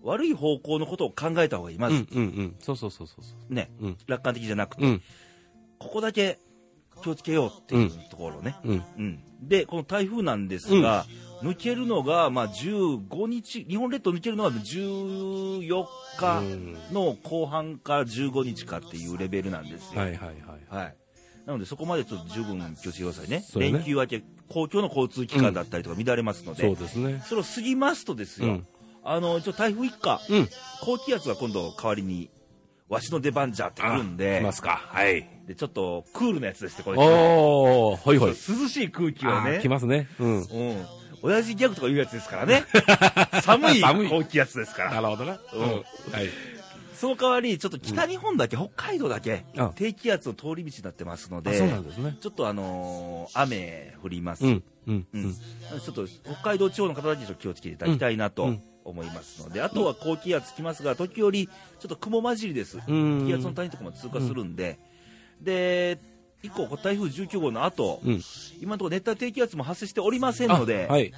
[0.05, 1.79] 悪い方向のことを考えた方がいい。
[1.79, 2.55] まず、うん、うん、うん。
[2.59, 4.85] そうそうそうそうそね、うん楽観的じゃなくて、う。
[4.85, 5.01] うん、
[5.79, 6.37] ここだけ
[7.01, 8.55] 気をつけようっていうところね。
[8.63, 8.83] うん。
[8.97, 11.05] うん、で、この台風なんですが、
[11.41, 15.85] 抜けるのが、まあ、15日、日本列島抜けるのが14
[16.17, 16.43] 日
[16.93, 20.01] の後半から15日かっていうレベルなんですよ。
[20.01, 20.37] はいはいはい。
[20.69, 20.95] はい
[21.45, 23.45] なので、そこまでちょっと十分気をつけてくださいね。
[23.47, 27.21] そうね連休明け、公共の交通機関だったりとか乱れますので、そうですね。
[27.23, 28.67] それを過ぎますとですよ、うん
[29.05, 30.49] あの、一応台風一過、うん。
[30.81, 32.29] 高気圧が今度代わりに、
[32.89, 34.81] わしの出番じゃってくるん来でま、すか。
[34.87, 35.27] はい。
[35.47, 36.97] で、ちょっとクールなやつですね、これ。
[36.97, 38.29] おー、はいはい。
[38.29, 39.69] 涼しい空気をね来。
[39.69, 40.07] ますね。
[40.19, 40.41] うん。
[40.41, 40.85] うん。
[41.21, 42.63] 親父ギャグとか言うやつですからね。
[43.41, 44.95] 寒い寒い高気圧ですから。
[44.95, 45.39] なるほどな。
[45.53, 45.83] うんはい。
[46.95, 52.15] その代わり、ちょっと北日本だけ、北海道だけあ、低気圧の通り道になってますのあ、で、そうなんですね。
[52.21, 54.45] ちょっとあのー雨降ります。
[54.45, 54.63] うん。
[54.87, 55.07] うん。
[55.13, 55.33] ううんん。
[55.33, 61.51] ちょっと北海道地方の方だけちょっと気をつけていただきたいなとうん思いますので、あとは高気圧来ますが、時折、ちょ
[61.87, 62.79] っと雲混じりです。
[62.87, 64.79] うん気圧の谷とかも通過するんで、
[65.41, 65.99] で、
[66.43, 68.21] 以降、台風19号の後、うん。
[68.61, 71.11] 今のところ熱帯低気圧も発生しておりませんので、あはい。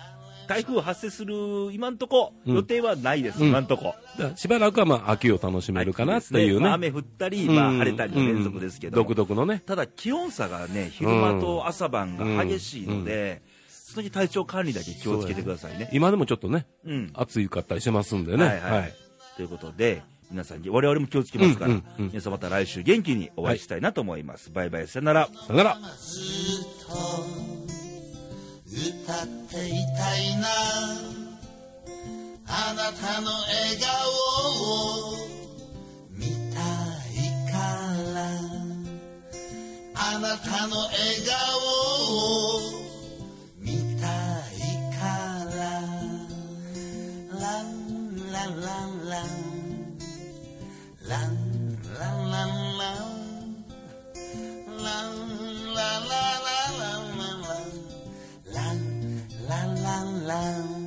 [0.47, 3.93] 台風発生する今のとこ、うん予定はないです、うん今のとこ。
[4.35, 6.59] しばらくはまあ、秋を楽しめるかなっていうね。
[6.61, 9.61] まあ雨降ったり、まあ、晴れたりの連続ですけど、うん独特のね。
[9.65, 13.41] ただ気温差がね、昼間と朝晩が激しいので、
[13.87, 15.89] その時体調管理だけ気をつけてくださいね。
[15.93, 17.09] 今でもちょっとね、うん。
[17.13, 18.43] 暑いかったりしてますんでね。
[18.43, 18.93] はいはい
[19.37, 24.51] ということで、皆さん、我々も気をつけますから、うんうんうん皆さんまた来週元気にお会いしたいなと思います。
[24.51, 25.27] バイバイ、さよなら。
[25.27, 25.75] さよなら。
[25.75, 26.91] ずっと
[29.05, 30.47] 歌っていたいな
[32.47, 35.17] あなたの笑顔を
[36.11, 36.59] 見た
[37.09, 37.57] いか
[38.13, 38.27] ら
[39.95, 40.91] あなたの笑
[41.25, 42.76] 顔
[60.27, 60.86] lounge.